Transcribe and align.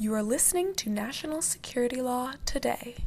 You 0.00 0.14
are 0.14 0.22
listening 0.22 0.72
to 0.76 0.88
National 0.88 1.42
Security 1.42 2.00
Law 2.00 2.32
Today. 2.46 3.04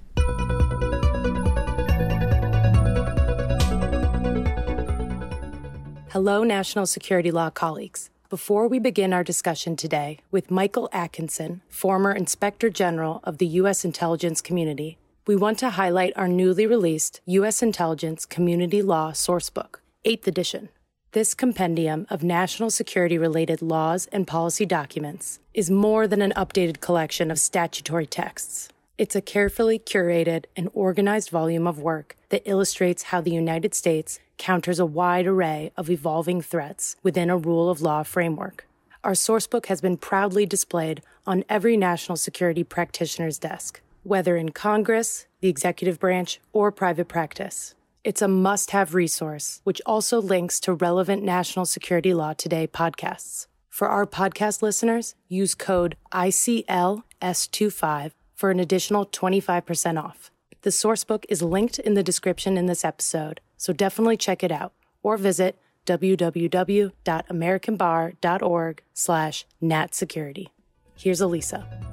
Hello, 6.11 6.43
National 6.43 6.85
Security 6.85 7.31
Law 7.31 7.49
colleagues. 7.49 8.11
Before 8.29 8.67
we 8.67 8.77
begin 8.77 9.11
our 9.11 9.23
discussion 9.23 9.75
today 9.75 10.19
with 10.29 10.51
Michael 10.51 10.87
Atkinson, 10.93 11.63
former 11.67 12.11
Inspector 12.11 12.69
General 12.69 13.21
of 13.23 13.39
the 13.39 13.47
U.S. 13.47 13.83
intelligence 13.83 14.39
community, 14.39 14.99
we 15.25 15.35
want 15.35 15.57
to 15.57 15.71
highlight 15.71 16.13
our 16.15 16.27
newly 16.27 16.67
released 16.67 17.21
U.S. 17.25 17.63
Intelligence 17.63 18.23
Community 18.27 18.83
Law 18.83 19.13
Sourcebook, 19.13 19.77
8th 20.05 20.27
edition. 20.27 20.69
This 21.13 21.35
compendium 21.35 22.07
of 22.09 22.23
national 22.23 22.71
security 22.71 23.19
related 23.19 23.61
laws 23.61 24.07
and 24.11 24.25
policy 24.25 24.65
documents 24.65 25.39
is 25.53 25.69
more 25.69 26.07
than 26.07 26.23
an 26.23 26.33
updated 26.35 26.79
collection 26.79 27.29
of 27.29 27.39
statutory 27.39 28.07
texts. 28.07 28.69
It's 28.97 29.15
a 29.15 29.21
carefully 29.21 29.77
curated 29.77 30.45
and 30.57 30.71
organized 30.73 31.29
volume 31.29 31.67
of 31.67 31.77
work 31.77 32.15
that 32.29 32.41
illustrates 32.45 33.03
how 33.03 33.21
the 33.21 33.29
United 33.29 33.75
States 33.75 34.19
counters 34.39 34.79
a 34.79 34.87
wide 34.87 35.27
array 35.27 35.71
of 35.77 35.87
evolving 35.87 36.41
threats 36.41 36.95
within 37.03 37.29
a 37.29 37.37
rule 37.37 37.69
of 37.69 37.79
law 37.79 38.01
framework. 38.01 38.65
Our 39.03 39.11
sourcebook 39.11 39.67
has 39.67 39.81
been 39.81 39.97
proudly 39.97 40.47
displayed 40.47 41.03
on 41.27 41.43
every 41.47 41.77
national 41.77 42.17
security 42.17 42.63
practitioner's 42.63 43.37
desk, 43.37 43.81
whether 44.01 44.35
in 44.35 44.49
Congress, 44.49 45.27
the 45.41 45.49
executive 45.49 45.99
branch, 45.99 46.41
or 46.53 46.71
private 46.71 47.07
practice. 47.07 47.75
It's 48.03 48.21
a 48.21 48.27
must 48.27 48.71
have 48.71 48.93
resource, 48.93 49.61
which 49.63 49.81
also 49.85 50.21
links 50.21 50.59
to 50.61 50.73
relevant 50.73 51.21
National 51.23 51.65
Security 51.65 52.13
Law 52.13 52.33
Today 52.33 52.67
podcasts. 52.67 53.47
For 53.69 53.87
our 53.87 54.05
podcast 54.05 54.61
listeners, 54.61 55.15
use 55.29 55.55
code 55.55 55.95
ICLS25 56.11 58.11
for 58.35 58.51
an 58.51 58.59
additional 58.59 59.05
25% 59.05 60.03
off. 60.03 60.31
The 60.63 60.69
sourcebook 60.69 61.23
is 61.29 61.41
linked 61.41 61.79
in 61.79 61.93
the 61.93 62.03
description 62.03 62.57
in 62.57 62.65
this 62.65 62.83
episode, 62.83 63.39
so 63.55 63.71
definitely 63.71 64.17
check 64.17 64.43
it 64.43 64.51
out 64.51 64.73
or 65.01 65.15
visit 65.15 65.57
www.americanbar.org 65.85 68.83
slash 68.93 69.45
natsecurity. 69.61 70.47
Here's 70.97 71.21
Elisa. 71.21 71.92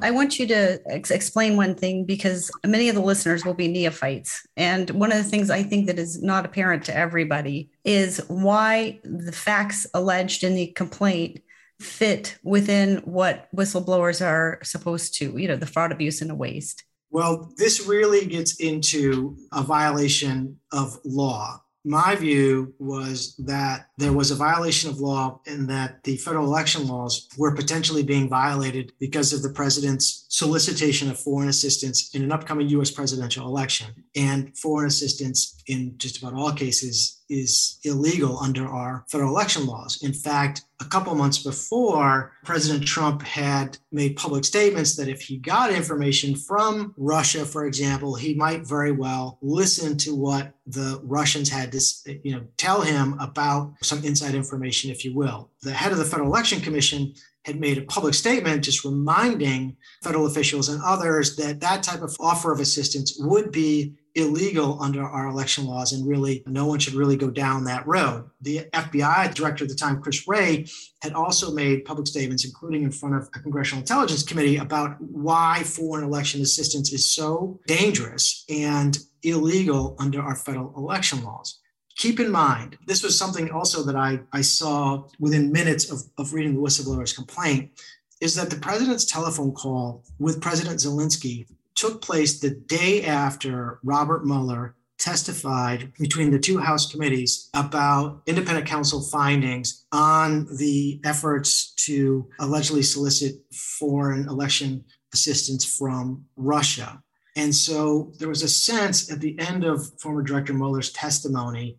I 0.00 0.10
want 0.10 0.38
you 0.38 0.46
to 0.48 0.80
ex- 0.86 1.10
explain 1.10 1.56
one 1.56 1.74
thing 1.74 2.04
because 2.04 2.50
many 2.64 2.88
of 2.88 2.94
the 2.94 3.00
listeners 3.00 3.44
will 3.44 3.54
be 3.54 3.68
neophytes. 3.68 4.46
And 4.56 4.90
one 4.90 5.10
of 5.10 5.18
the 5.18 5.24
things 5.24 5.50
I 5.50 5.62
think 5.62 5.86
that 5.86 5.98
is 5.98 6.22
not 6.22 6.44
apparent 6.44 6.84
to 6.84 6.96
everybody 6.96 7.70
is 7.84 8.18
why 8.28 9.00
the 9.02 9.32
facts 9.32 9.86
alleged 9.94 10.44
in 10.44 10.54
the 10.54 10.68
complaint 10.68 11.40
fit 11.80 12.38
within 12.42 12.98
what 12.98 13.48
whistleblowers 13.54 14.24
are 14.24 14.58
supposed 14.62 15.14
to, 15.14 15.36
you 15.36 15.48
know, 15.48 15.56
the 15.56 15.66
fraud, 15.66 15.92
abuse, 15.92 16.20
and 16.20 16.30
the 16.30 16.34
waste? 16.34 16.84
Well, 17.10 17.52
this 17.56 17.86
really 17.86 18.26
gets 18.26 18.56
into 18.60 19.36
a 19.52 19.62
violation 19.62 20.58
of 20.72 20.98
law. 21.04 21.62
My 21.88 22.16
view 22.16 22.74
was 22.78 23.34
that 23.38 23.88
there 23.96 24.12
was 24.12 24.30
a 24.30 24.34
violation 24.34 24.90
of 24.90 25.00
law 25.00 25.40
and 25.46 25.66
that 25.70 26.04
the 26.04 26.18
federal 26.18 26.44
election 26.44 26.86
laws 26.86 27.26
were 27.38 27.54
potentially 27.54 28.02
being 28.02 28.28
violated 28.28 28.92
because 29.00 29.32
of 29.32 29.40
the 29.40 29.48
president's 29.48 30.26
solicitation 30.28 31.10
of 31.10 31.18
foreign 31.18 31.48
assistance 31.48 32.14
in 32.14 32.22
an 32.22 32.30
upcoming 32.30 32.68
US 32.68 32.90
presidential 32.90 33.46
election. 33.46 34.04
And 34.14 34.54
foreign 34.58 34.88
assistance 34.88 35.62
in 35.66 35.94
just 35.96 36.18
about 36.18 36.34
all 36.34 36.52
cases 36.52 37.22
is 37.30 37.78
illegal 37.84 38.38
under 38.38 38.68
our 38.68 39.06
federal 39.10 39.30
election 39.30 39.64
laws. 39.64 40.02
In 40.02 40.12
fact, 40.12 40.64
a 40.80 40.84
couple 40.84 41.14
months 41.14 41.38
before, 41.38 42.32
President 42.44 42.86
Trump 42.86 43.22
had 43.22 43.78
made 43.90 44.16
public 44.16 44.44
statements 44.44 44.94
that 44.96 45.08
if 45.08 45.20
he 45.22 45.36
got 45.36 45.72
information 45.72 46.36
from 46.36 46.94
Russia, 46.96 47.44
for 47.44 47.66
example, 47.66 48.14
he 48.14 48.34
might 48.34 48.66
very 48.66 48.92
well 48.92 49.38
listen 49.42 49.98
to 49.98 50.14
what 50.14 50.52
the 50.66 51.00
Russians 51.02 51.48
had 51.48 51.72
to 51.72 51.80
you 52.22 52.32
know, 52.32 52.46
tell 52.56 52.80
him 52.80 53.16
about 53.18 53.74
some 53.82 54.04
inside 54.04 54.34
information, 54.34 54.90
if 54.90 55.04
you 55.04 55.14
will. 55.14 55.50
The 55.62 55.72
head 55.72 55.90
of 55.90 55.98
the 55.98 56.04
Federal 56.04 56.28
Election 56.28 56.60
Commission 56.60 57.12
had 57.44 57.58
made 57.58 57.78
a 57.78 57.82
public 57.82 58.14
statement 58.14 58.62
just 58.62 58.84
reminding 58.84 59.76
federal 60.02 60.26
officials 60.26 60.68
and 60.68 60.82
others 60.84 61.34
that 61.36 61.60
that 61.60 61.82
type 61.82 62.02
of 62.02 62.14
offer 62.20 62.52
of 62.52 62.60
assistance 62.60 63.16
would 63.18 63.50
be 63.50 63.94
illegal 64.18 64.80
under 64.82 65.02
our 65.02 65.28
election 65.28 65.64
laws, 65.64 65.92
and 65.92 66.06
really 66.06 66.42
no 66.46 66.66
one 66.66 66.78
should 66.78 66.94
really 66.94 67.16
go 67.16 67.30
down 67.30 67.64
that 67.64 67.86
road. 67.86 68.28
The 68.42 68.68
FBI 68.72 69.34
director 69.34 69.64
at 69.64 69.70
the 69.70 69.76
time, 69.76 70.02
Chris 70.02 70.26
Wray, 70.28 70.66
had 71.02 71.12
also 71.12 71.52
made 71.52 71.84
public 71.84 72.06
statements, 72.06 72.44
including 72.44 72.82
in 72.82 72.90
front 72.90 73.14
of 73.14 73.28
a 73.34 73.38
Congressional 73.38 73.80
Intelligence 73.80 74.22
Committee, 74.22 74.56
about 74.56 75.00
why 75.00 75.62
foreign 75.64 76.04
election 76.04 76.42
assistance 76.42 76.92
is 76.92 77.10
so 77.10 77.60
dangerous 77.66 78.44
and 78.48 78.98
illegal 79.22 79.96
under 79.98 80.20
our 80.20 80.36
federal 80.36 80.74
election 80.76 81.22
laws. 81.24 81.60
Keep 81.96 82.20
in 82.20 82.30
mind, 82.30 82.76
this 82.86 83.02
was 83.02 83.18
something 83.18 83.50
also 83.50 83.82
that 83.82 83.96
I, 83.96 84.20
I 84.32 84.40
saw 84.40 85.04
within 85.18 85.50
minutes 85.50 85.90
of, 85.90 86.02
of 86.16 86.32
reading 86.32 86.54
the 86.54 86.60
whistleblower's 86.60 87.12
complaint, 87.12 87.72
is 88.20 88.34
that 88.34 88.50
the 88.50 88.56
president's 88.56 89.04
telephone 89.04 89.52
call 89.52 90.04
with 90.18 90.40
President 90.40 90.78
Zelensky 90.78 91.46
took 91.78 92.02
place 92.02 92.40
the 92.40 92.50
day 92.50 93.04
after 93.04 93.78
Robert 93.84 94.26
Mueller 94.26 94.74
testified 94.98 95.92
between 96.00 96.32
the 96.32 96.38
two 96.38 96.58
House 96.58 96.90
committees 96.90 97.48
about 97.54 98.20
independent 98.26 98.66
counsel 98.66 99.00
findings 99.00 99.86
on 99.92 100.48
the 100.56 101.00
efforts 101.04 101.72
to 101.86 102.28
allegedly 102.40 102.82
solicit 102.82 103.34
foreign 103.52 104.28
election 104.28 104.84
assistance 105.14 105.64
from 105.64 106.24
Russia. 106.36 107.00
And 107.36 107.54
so 107.54 108.12
there 108.18 108.28
was 108.28 108.42
a 108.42 108.48
sense 108.48 109.12
at 109.12 109.20
the 109.20 109.38
end 109.38 109.62
of 109.62 109.86
former 110.00 110.22
Director 110.22 110.52
Mueller's 110.52 110.90
testimony 110.90 111.78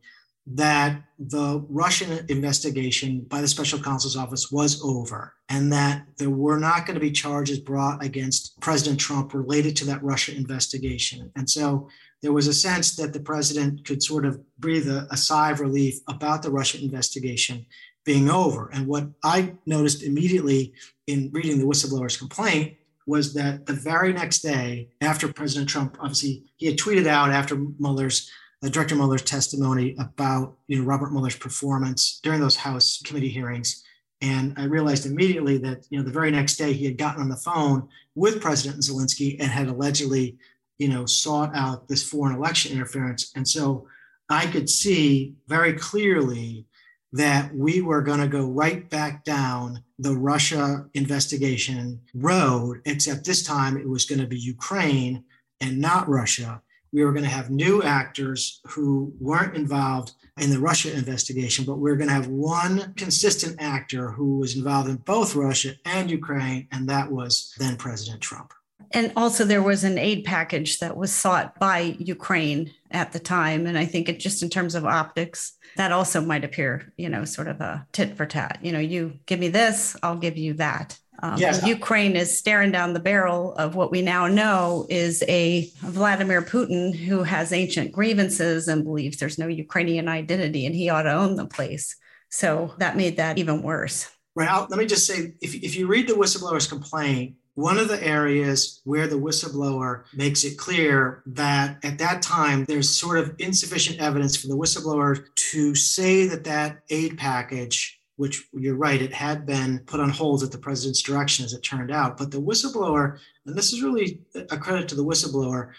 that 0.52 1.04
the 1.20 1.64
Russian 1.70 2.26
investigation 2.28 3.22
by 3.22 3.40
the 3.42 3.48
special 3.48 3.80
counsel's 3.80 4.18
office 4.18 4.52
was 4.52 4.82
over 4.84 5.34
and 5.48 5.72
that 5.72 6.06
there 6.18 6.32
were 6.32 6.60
not 6.60 6.86
going 6.86 6.96
to 6.96 7.00
be 7.00 7.12
charges 7.12 7.60
brought 7.60 8.04
against 8.04 8.60
President 8.60 9.00
Trump 9.00 9.34
related 9.34 9.76
to 9.78 9.86
that 9.86 10.04
Russia 10.04 10.36
investigation. 10.36 11.32
And 11.36 11.48
so 11.48 11.88
there 12.24 12.34
was 12.34 12.48
a 12.48 12.54
sense 12.54 12.96
that 12.96 13.14
the 13.14 13.20
president 13.20 13.86
could 13.86 14.02
sort 14.02 14.26
of 14.26 14.42
breathe 14.58 14.90
a, 14.90 15.08
a 15.12 15.18
sigh 15.18 15.52
of 15.52 15.60
relief 15.60 16.00
about 16.08 16.42
the 16.42 16.52
Russia 16.52 16.82
investigation 16.82 17.66
being 18.04 18.30
over. 18.30 18.72
And 18.74 18.88
what 18.88 19.08
I 19.24 19.54
noticed 19.68 20.02
immediately 20.02 20.74
in 21.06 21.30
reading 21.32 21.60
the 21.60 21.66
whistleblower's 21.66 22.18
complaint 22.18 22.76
was 23.06 23.34
that 23.34 23.66
the 23.66 23.74
very 23.74 24.14
next 24.14 24.40
day 24.40 24.90
after 25.02 25.32
President 25.32 25.70
Trump, 25.70 25.98
obviously, 26.00 26.44
he 26.58 26.66
had 26.66 26.78
tweeted 26.78 27.08
out 27.08 27.32
after 27.32 27.56
Mueller's 27.80 28.30
uh, 28.64 28.70
Director 28.70 28.96
Mueller's 28.96 29.22
testimony 29.22 29.96
about 30.00 30.58
you 30.68 30.80
know 30.80 30.86
Robert 30.86 31.12
Mueller's 31.12 31.36
performance 31.36 32.20
during 32.24 32.40
those 32.40 32.56
House 32.56 33.02
committee 33.04 33.30
hearings. 33.30 33.84
And 34.22 34.54
I 34.58 34.66
realized 34.66 35.06
immediately 35.06 35.58
that 35.60 35.86
you 35.90 35.98
know 35.98 36.04
the 36.04 36.12
very 36.12 36.32
next 36.32 36.58
day 36.58 36.74
he 36.74 36.86
had 36.86 36.98
gotten 36.98 37.22
on 37.22 37.30
the 37.30 37.38
phone 37.38 37.88
with 38.16 38.42
President 38.42 38.82
Zelensky 38.84 39.38
and 39.40 39.50
had 39.50 39.68
allegedly 39.68 40.38
you 40.78 40.90
know 40.90 41.06
sought 41.06 41.56
out 41.56 41.88
this 41.88 42.08
foreign 42.08 42.36
election 42.36 42.74
interference. 42.74 43.32
And 43.36 43.48
so 43.48 43.88
I 44.30 44.46
could 44.46 44.70
see 44.70 45.36
very 45.48 45.74
clearly 45.74 46.66
that 47.14 47.54
we 47.56 47.82
were 47.82 48.02
going 48.02 48.20
to 48.20 48.28
go 48.28 48.46
right 48.46 48.88
back 48.90 49.24
down 49.24 49.84
the 49.98 50.16
Russia 50.16 50.86
investigation 50.94 52.00
road, 52.14 52.82
except 52.86 53.26
this 53.26 53.42
time 53.42 53.78
it 53.78 53.90
was 53.90 54.06
going 54.06 54.22
to 54.22 54.28
be 54.28 54.38
Ukraine 54.38 55.24
and 55.60 55.80
not 55.80 56.08
Russia 56.08 56.62
we 56.92 57.04
were 57.04 57.12
going 57.12 57.24
to 57.24 57.30
have 57.30 57.50
new 57.50 57.82
actors 57.84 58.62
who 58.68 59.14
weren't 59.20 59.56
involved 59.56 60.14
in 60.40 60.50
the 60.50 60.60
Russia 60.60 60.94
investigation, 60.94 61.66
but 61.66 61.80
we 61.80 61.92
are 61.92 61.96
going 61.96 62.08
to 62.08 62.14
have 62.14 62.28
one 62.28 62.94
consistent 62.96 63.56
actor 63.60 64.12
who 64.12 64.38
was 64.38 64.56
involved 64.56 64.90
in 64.90 64.98
both 64.98 65.36
Russia 65.36 65.74
and 65.86 66.10
Ukraine, 66.10 66.68
and 66.72 66.88
that 66.90 67.12
was 67.12 67.54
then 67.58 67.76
President 67.76 68.22
Trump. 68.22 68.54
And 68.92 69.12
also, 69.16 69.46
there 69.46 69.62
was 69.62 69.84
an 69.84 70.00
aid 70.00 70.26
package 70.26 70.80
that 70.80 70.98
was 70.98 71.12
sought 71.12 71.60
by 71.60 71.96
Ukraine 72.00 72.74
at 72.90 73.12
the 73.12 73.20
time. 73.20 73.68
And 73.68 73.78
I 73.78 73.86
think 73.86 74.10
it 74.10 74.20
just 74.20 74.42
in 74.42 74.50
terms 74.50 74.74
of 74.74 74.84
optics, 74.86 75.54
that 75.76 75.92
also 75.92 76.22
might 76.22 76.44
appear, 76.44 76.92
you 76.98 77.08
know, 77.08 77.24
sort 77.24 77.48
of 77.48 77.62
a 77.62 77.86
tit 77.92 78.18
for 78.18 78.26
tat. 78.26 78.58
You 78.64 78.72
know, 78.72 78.80
you 78.80 79.20
give 79.28 79.40
me 79.40 79.50
this, 79.50 79.96
I'll 80.02 80.18
give 80.18 80.38
you 80.38 80.54
that. 80.54 80.98
Um, 81.22 81.38
yes. 81.38 81.66
Ukraine 81.66 82.16
is 82.16 82.38
staring 82.38 82.72
down 82.72 82.94
the 82.94 83.00
barrel 83.00 83.54
of 83.56 83.76
what 83.76 83.92
we 83.92 84.02
now 84.02 84.28
know 84.28 84.86
is 84.90 85.24
a 85.28 85.70
Vladimir 85.80 86.42
Putin 86.42 86.96
who 86.96 87.24
has 87.24 87.52
ancient 87.52 87.92
grievances 87.92 88.68
and 88.68 88.84
believes 88.84 89.18
there's 89.18 89.38
no 89.38 89.48
Ukrainian 89.48 90.08
identity 90.08 90.66
and 90.66 90.76
he 90.76 90.90
ought 90.90 91.04
to 91.04 91.14
own 91.14 91.36
the 91.36 91.46
place. 91.46 91.96
So 92.30 92.74
that 92.78 92.96
made 92.96 93.18
that 93.18 93.38
even 93.38 93.62
worse. 93.62 94.10
Right. 94.36 94.50
I'll, 94.50 94.68
let 94.70 94.80
me 94.80 94.86
just 94.86 95.08
say 95.08 95.34
if, 95.42 95.56
if 95.56 95.76
you 95.76 95.88
read 95.88 96.08
the 96.08 96.14
whistleblower's 96.14 96.68
complaint, 96.68 97.36
one 97.56 97.78
of 97.78 97.90
the 97.90 98.02
areas 98.02 98.82
where 98.86 99.08
the 99.08 99.20
whistleblower 99.20 100.04
makes 100.14 100.46
it 100.46 100.58
clear 100.58 101.24
that 101.26 101.84
at 101.84 101.98
that 101.98 102.22
time 102.22 102.64
there's 102.66 102.90
sort 102.90 103.18
of 103.18 103.36
insufficient 103.40 104.00
evidence 104.00 104.38
for 104.38 104.48
the 104.48 104.56
whistleblower 104.56 105.26
to 105.36 105.76
say 105.76 106.26
that 106.28 106.46
that 106.46 106.80
aid 106.90 107.18
package 107.18 107.99
which 108.20 108.50
you're 108.52 108.76
right, 108.76 109.02
it 109.02 109.14
had 109.14 109.46
been 109.46 109.80
put 109.86 110.02
on 110.02 110.10
hold 110.10 110.44
at 110.44 110.52
the 110.52 110.58
president's 110.58 111.02
direction, 111.02 111.46
as 111.46 111.54
it 111.54 111.64
turned 111.64 111.90
out. 111.90 112.18
But 112.18 112.32
the 112.32 112.42
whistleblower, 112.42 113.18
and 113.46 113.56
this 113.56 113.72
is 113.72 113.82
really 113.82 114.20
a 114.36 114.58
credit 114.58 114.90
to 114.90 114.96
the 114.96 115.06
whistleblower, 115.06 115.72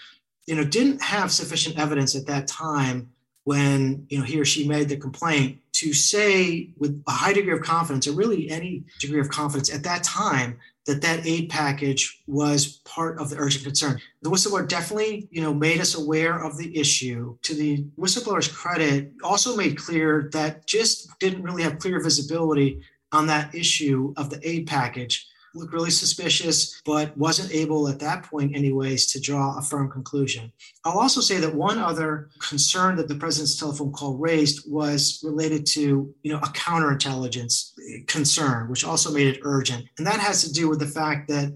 you 0.47 0.55
know, 0.55 0.65
didn't 0.65 1.03
have 1.03 1.31
sufficient 1.31 1.79
evidence 1.79 2.17
at 2.17 2.25
that 2.29 2.49
time 2.49 3.11
when 3.45 4.07
you 4.09 4.19
know 4.19 4.25
he 4.25 4.41
or 4.41 4.47
she 4.47 4.67
made 4.67 4.89
the 4.89 4.97
complaint 4.97 5.59
to 5.73 5.93
say 5.93 6.71
with 6.79 7.03
a 7.07 7.11
high 7.11 7.35
degree 7.35 7.53
of 7.53 7.61
confidence 7.61 8.07
or 8.07 8.13
really 8.13 8.49
any 8.49 8.85
degree 9.01 9.21
of 9.21 9.29
confidence 9.29 9.71
at 9.73 9.83
that 9.83 10.03
time 10.03 10.59
that 10.87 11.03
that 11.03 11.27
aid 11.27 11.51
package 11.51 12.23
was 12.27 12.81
part 12.85 13.19
of 13.19 13.31
the 13.31 13.37
urgent 13.37 13.65
concern. 13.65 14.01
The 14.23 14.31
whistleblower 14.31 14.67
definitely 14.67 15.29
you 15.31 15.43
know 15.43 15.55
made 15.55 15.81
us 15.81 15.95
aware 15.95 16.43
of 16.43 16.57
the 16.57 16.77
issue. 16.79 17.37
To 17.43 17.55
the 17.55 17.85
whistleblower's 17.99 18.49
credit 18.49 19.13
also 19.23 19.57
made 19.57 19.77
clear 19.77 20.31
that 20.33 20.67
just 20.67 21.09
didn't 21.19 21.43
really 21.43 21.63
have 21.63 21.79
clear 21.79 22.03
visibility 22.03 22.81
on 23.13 23.27
that 23.27 23.55
issue 23.55 24.15
of 24.17 24.31
the 24.31 24.41
aid 24.49 24.67
package 24.67 25.30
looked 25.55 25.73
really 25.73 25.91
suspicious, 25.91 26.81
but 26.85 27.17
wasn't 27.17 27.53
able 27.53 27.89
at 27.89 27.99
that 28.01 28.25
point, 28.25 28.57
anyways, 28.57 29.11
to 29.13 29.21
draw 29.21 29.59
a 29.59 29.63
firm 29.63 29.91
conclusion. 29.91 30.53
I'll 30.85 30.99
also 30.99 31.21
say 31.21 31.39
that 31.39 31.55
one 31.55 31.79
other 31.79 32.31
concern 32.41 32.97
that 32.97 33.09
the 33.09 33.17
president's 33.17 33.59
telephone 33.59 33.93
call 33.93 34.17
raised 34.17 34.71
was 34.71 35.21
related 35.25 35.67
to, 35.67 36.15
you 36.23 36.33
know, 36.33 36.39
a 36.39 36.49
counterintelligence 36.49 37.73
concern, 38.07 38.69
which 38.69 38.85
also 38.85 39.13
made 39.13 39.27
it 39.27 39.41
urgent. 39.43 39.87
And 39.99 40.07
that 40.07 40.21
has 40.21 40.43
to 40.45 40.53
do 40.53 40.69
with 40.69 40.79
the 40.79 40.87
fact 40.87 41.29
that 41.29 41.53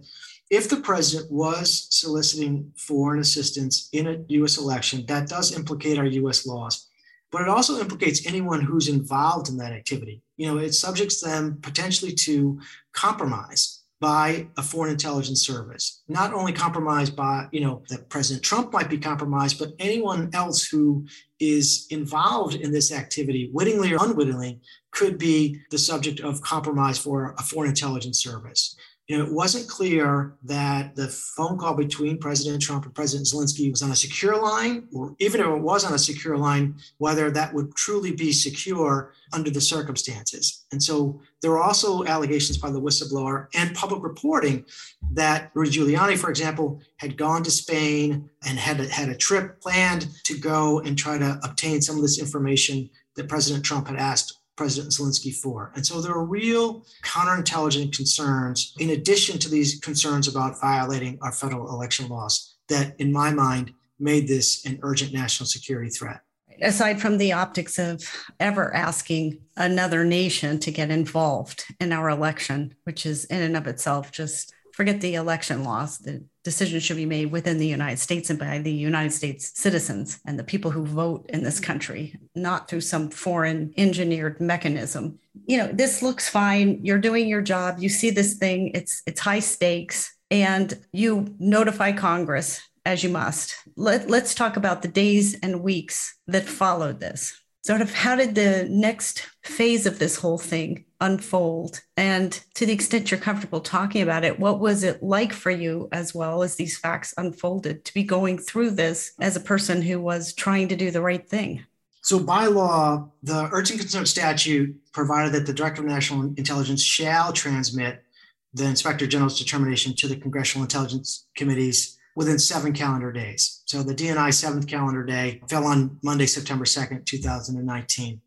if 0.51 0.69
the 0.69 0.77
president 0.77 1.33
was 1.33 1.89
soliciting 1.91 2.73
foreign 2.77 3.21
assistance 3.21 3.89
in 3.93 4.07
a 4.07 4.19
US 4.29 4.59
election, 4.59 5.05
that 5.07 5.29
does 5.29 5.57
implicate 5.57 5.99
our 5.99 6.07
US 6.07 6.47
laws. 6.47 6.89
But 7.31 7.43
it 7.43 7.49
also 7.49 7.81
implicates 7.81 8.27
anyone 8.27 8.61
who's 8.61 8.89
involved 8.89 9.49
in 9.49 9.57
that 9.57 9.73
activity. 9.73 10.23
You 10.37 10.47
know, 10.47 10.59
it 10.59 10.73
subjects 10.73 11.21
them 11.21 11.59
potentially 11.63 12.13
to 12.13 12.61
compromise 12.93 13.74
by 14.01 14.47
a 14.57 14.63
foreign 14.63 14.91
intelligence 14.91 15.47
service, 15.47 16.03
not 16.09 16.35
only 16.35 16.53
compromised 16.53 17.15
by, 17.17 17.47
you 17.53 17.61
know, 17.61 17.83
that 17.89 18.09
President 18.11 18.45
Trump 18.45 18.73
might 18.73 18.91
be 18.91 18.99
compromised, 18.99 19.59
but 19.59 19.73
anyone 19.79 20.31
else 20.35 20.67
who 20.67 21.07
is 21.41 21.87
involved 21.91 22.55
in 22.55 22.73
this 22.73 22.93
activity, 22.93 23.51
wittingly 23.53 23.93
or 23.93 24.05
unwittingly, 24.05 24.61
could 24.91 25.17
be 25.17 25.61
the 25.71 25.79
subject 25.79 26.21
of 26.21 26.43
compromise 26.43 26.99
for 26.99 27.35
a 27.39 27.43
foreign 27.43 27.71
intelligence 27.71 28.23
service 28.23 28.77
you 29.07 29.19
know, 29.19 29.25
it 29.25 29.33
wasn't 29.33 29.69
clear 29.69 30.35
that 30.45 30.97
the 30.97 31.09
phone 31.09 31.59
call 31.59 31.75
between 31.75 32.17
President 32.17 32.63
Trump 32.63 32.87
and 32.87 32.95
President 32.95 33.27
Zelensky 33.27 33.71
was 33.71 33.83
on 33.83 33.91
a 33.91 33.97
secure 33.97 34.41
line, 34.41 34.89
or 34.95 35.15
even 35.19 35.43
if 35.43 35.47
it 35.47 35.61
was 35.61 35.85
on 35.85 35.93
a 35.93 35.99
secure 35.99 36.39
line, 36.39 36.77
whether 36.97 37.31
that 37.31 37.53
would 37.53 37.75
truly 37.75 38.13
be 38.13 38.33
secure 38.33 39.13
under 39.35 39.51
the 39.51 39.61
circumstances. 39.61 40.65
And 40.73 40.83
so 40.83 41.21
there 41.43 41.51
were 41.51 41.63
also 41.63 42.05
allegations 42.07 42.57
by 42.57 42.71
the 42.71 42.81
whistleblower 42.81 43.49
and 43.55 43.75
public 43.75 44.03
reporting 44.03 44.65
that 45.13 45.51
Rudy 45.53 45.71
Giuliani, 45.71 46.17
for 46.17 46.31
example, 46.31 46.81
had 46.97 47.19
gone 47.19 47.43
to 47.43 47.51
Spain 47.51 48.31
and 48.47 48.59
had 48.59 48.81
a, 48.81 48.89
had 48.89 49.11
a 49.11 49.17
trip 49.17 49.61
planned 49.61 50.09
to 50.25 50.39
go 50.39 50.81
and 50.81 50.97
try 50.97 51.19
to 51.19 51.39
obtain 51.43 51.83
some 51.83 51.97
of 51.97 52.03
this 52.03 52.19
information 52.19 52.89
that 53.17 53.29
President 53.29 53.65
Trump 53.65 53.89
had 53.89 53.97
asked 53.97 54.41
President 54.57 54.93
Zelensky 54.93 55.35
for. 55.35 55.73
And 55.75 55.85
so 55.85 56.01
there 56.01 56.13
are 56.13 56.25
real 56.25 56.87
counterintelligence 57.03 57.97
concerns, 57.97 58.75
in 58.79 58.91
addition 58.91 59.39
to 59.41 59.49
these 59.49 59.81
concerns 59.81 60.29
about 60.29 60.61
violating 60.61 61.19
our 61.23 61.33
federal 61.33 61.69
election 61.71 62.09
laws, 62.09 62.57
that, 62.69 62.95
in 62.99 63.13
my 63.13 63.33
mind, 63.33 63.73
made 63.99 64.29
this 64.29 64.65
an 64.65 64.79
urgent 64.83 65.13
national 65.13 65.47
security 65.47 65.91
threat. 65.91 66.21
Aside 66.63 67.01
from 67.01 67.19
the 67.19 67.33
optics 67.33 67.79
of 67.79 68.03
ever 68.39 68.73
asking 68.75 69.41
another 69.57 70.05
nation 70.05 70.61
to 70.61 70.71
get 70.71 70.91
involved 70.91 71.65
in 71.81 71.93
our 71.93 72.09
election, 72.09 72.75
which 72.85 73.05
is 73.07 73.25
in 73.25 73.43
and 73.43 73.57
of 73.57 73.67
itself 73.67 74.13
just 74.13 74.53
forget 74.73 75.01
the 75.01 75.15
election 75.15 75.65
laws. 75.65 75.99
The 75.99 76.25
decision 76.45 76.79
should 76.79 76.97
be 76.97 77.07
made 77.07 77.33
within 77.33 77.59
the 77.59 77.67
United 77.67 77.99
States 77.99 78.31
and 78.31 78.39
by 78.39 78.59
the 78.59 78.71
United 78.71 79.13
States 79.13 79.53
citizens 79.55 80.21
and 80.27 80.39
the 80.39 80.45
people 80.45 80.71
who 80.71 80.85
vote 80.85 81.27
in 81.31 81.43
this 81.43 81.59
country, 81.59 82.15
not 82.35 82.69
through 82.69 82.83
some 82.83 83.11
foreign 83.11 83.73
engineered 83.77 84.41
mechanism. 84.41 85.19
You 85.47 85.59
know, 85.59 85.69
this 85.73 86.03
looks 86.03 86.29
fine. 86.29 86.81
You're 86.85 86.99
doing 86.99 87.27
your 87.27 87.43
job. 87.43 87.79
You 87.79 87.89
see 87.89 88.11
this 88.11 88.35
thing, 88.35 88.71
it's 88.75 89.03
it's 89.07 89.21
high 89.21 89.41
stakes 89.41 90.15
and 90.31 90.79
you 90.93 91.35
notify 91.39 91.93
Congress 91.93 92.61
as 92.85 93.03
you 93.03 93.09
must. 93.09 93.57
Let, 93.77 94.11
let's 94.11 94.35
talk 94.35 94.57
about 94.57 94.83
the 94.83 94.89
days 94.89 95.39
and 95.41 95.63
weeks 95.63 96.19
that 96.27 96.45
followed 96.45 97.01
this 97.01 97.41
sort 97.65 97.81
of 97.81 97.95
how 97.95 98.15
did 98.15 98.35
the 98.35 98.67
next 98.69 99.27
phase 99.43 99.87
of 99.87 99.99
this 99.99 100.17
whole 100.17 100.37
thing 100.37 100.85
unfold? 101.01 101.81
And 101.97 102.39
to 102.55 102.67
the 102.67 102.75
extent 102.75 103.11
you're 103.11 103.19
comfortable 103.19 103.61
talking 103.61 104.03
about 104.03 104.23
it, 104.23 104.39
what 104.39 104.61
was 104.61 104.85
it 104.85 105.03
like 105.03 105.33
for 105.33 105.51
you 105.51 105.89
as 105.91 106.15
well 106.15 106.43
as 106.43 106.57
these 106.57 106.77
facts 106.77 107.15
unfolded 107.17 107.87
to 107.87 107.95
be 107.95 108.03
going 108.03 108.37
through 108.37 108.73
this 108.73 109.13
as 109.19 109.35
a 109.35 109.41
person 109.41 109.81
who 109.81 109.99
was 109.99 110.35
trying 110.35 110.69
to 110.69 110.77
do 110.77 110.91
the 110.91 111.01
right 111.01 111.27
thing? 111.27 111.65
So, 112.03 112.19
by 112.19 112.45
law, 112.47 113.09
the 113.23 113.49
urgent 113.51 113.81
concern 113.81 114.05
statute 114.05 114.77
provided 114.93 115.33
that 115.33 115.47
the 115.47 115.55
Director 115.55 115.81
of 115.81 115.89
National 115.89 116.35
Intelligence 116.37 116.83
shall 116.83 117.33
transmit 117.33 118.05
the 118.53 118.67
Inspector 118.67 119.07
General's 119.07 119.39
determination 119.39 119.97
to 119.97 120.09
the 120.09 120.17
Congressional 120.17 120.65
Intelligence 120.65 121.27
Committees 121.35 121.97
within 122.15 122.39
seven 122.39 122.73
calendar 122.73 123.13
days. 123.13 123.63
So 123.67 123.83
the 123.83 123.95
DNI 123.95 124.33
seventh 124.33 124.67
calendar 124.67 125.05
day 125.05 125.43
fell 125.49 125.67
on 125.67 125.99
Monday, 126.03 126.27
September 126.27 126.65
2nd, 126.65 127.07
2019. 127.07 128.21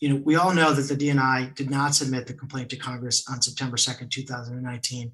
You 0.00 0.08
know, 0.08 0.22
we 0.24 0.34
all 0.34 0.52
know 0.52 0.72
that 0.72 0.82
the 0.82 0.96
DNI 0.96 1.54
did 1.54 1.70
not 1.70 1.94
submit 1.94 2.26
the 2.26 2.34
complaint 2.34 2.70
to 2.70 2.76
Congress 2.76 3.24
on 3.30 3.40
September 3.40 3.76
2nd, 3.76 4.10
2019. 4.10 5.12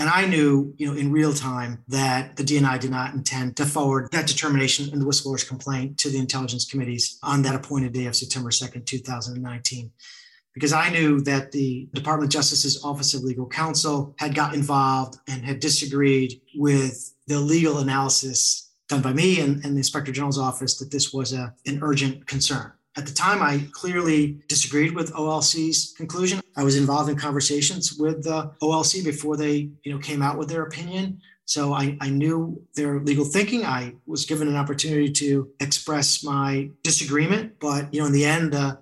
And 0.00 0.08
I 0.08 0.26
knew, 0.26 0.74
you 0.76 0.86
know, 0.86 0.96
in 0.96 1.10
real 1.10 1.32
time 1.32 1.82
that 1.88 2.36
the 2.36 2.44
DNI 2.44 2.78
did 2.78 2.92
not 2.92 3.14
intend 3.14 3.56
to 3.56 3.66
forward 3.66 4.08
that 4.12 4.28
determination 4.28 4.92
in 4.92 5.00
the 5.00 5.04
whistleblower's 5.04 5.42
complaint 5.42 5.98
to 5.98 6.08
the 6.08 6.18
intelligence 6.18 6.64
committees 6.64 7.18
on 7.24 7.42
that 7.42 7.56
appointed 7.56 7.92
day 7.92 8.06
of 8.06 8.14
September 8.14 8.50
2nd, 8.50 8.86
2019 8.86 9.90
because 10.58 10.72
I 10.72 10.90
knew 10.90 11.20
that 11.20 11.52
the 11.52 11.88
Department 11.94 12.34
of 12.34 12.36
Justice's 12.36 12.82
Office 12.82 13.14
of 13.14 13.22
Legal 13.22 13.46
Counsel 13.46 14.12
had 14.18 14.34
got 14.34 14.54
involved 14.54 15.20
and 15.28 15.44
had 15.44 15.60
disagreed 15.60 16.40
with 16.56 17.14
the 17.28 17.38
legal 17.38 17.78
analysis 17.78 18.68
done 18.88 19.00
by 19.00 19.12
me 19.12 19.38
and, 19.38 19.64
and 19.64 19.74
the 19.74 19.78
Inspector 19.78 20.10
General's 20.10 20.36
office 20.36 20.76
that 20.78 20.90
this 20.90 21.12
was 21.12 21.32
a, 21.32 21.54
an 21.66 21.78
urgent 21.80 22.26
concern. 22.26 22.72
At 22.96 23.06
the 23.06 23.14
time, 23.14 23.40
I 23.40 23.68
clearly 23.70 24.40
disagreed 24.48 24.96
with 24.96 25.12
OLC's 25.12 25.94
conclusion. 25.96 26.40
I 26.56 26.64
was 26.64 26.74
involved 26.74 27.08
in 27.08 27.16
conversations 27.16 27.94
with 27.96 28.24
the 28.24 28.50
OLC 28.60 29.04
before 29.04 29.36
they, 29.36 29.70
you 29.84 29.92
know, 29.92 29.98
came 29.98 30.22
out 30.22 30.38
with 30.38 30.48
their 30.48 30.64
opinion. 30.64 31.20
So 31.44 31.72
I, 31.72 31.96
I 32.00 32.10
knew 32.10 32.60
their 32.74 32.98
legal 32.98 33.24
thinking. 33.24 33.64
I 33.64 33.94
was 34.06 34.26
given 34.26 34.48
an 34.48 34.56
opportunity 34.56 35.12
to 35.12 35.48
express 35.60 36.24
my 36.24 36.70
disagreement, 36.82 37.60
but 37.60 37.94
you 37.94 38.00
know, 38.00 38.06
in 38.06 38.12
the 38.12 38.24
end, 38.24 38.54
the 38.54 38.78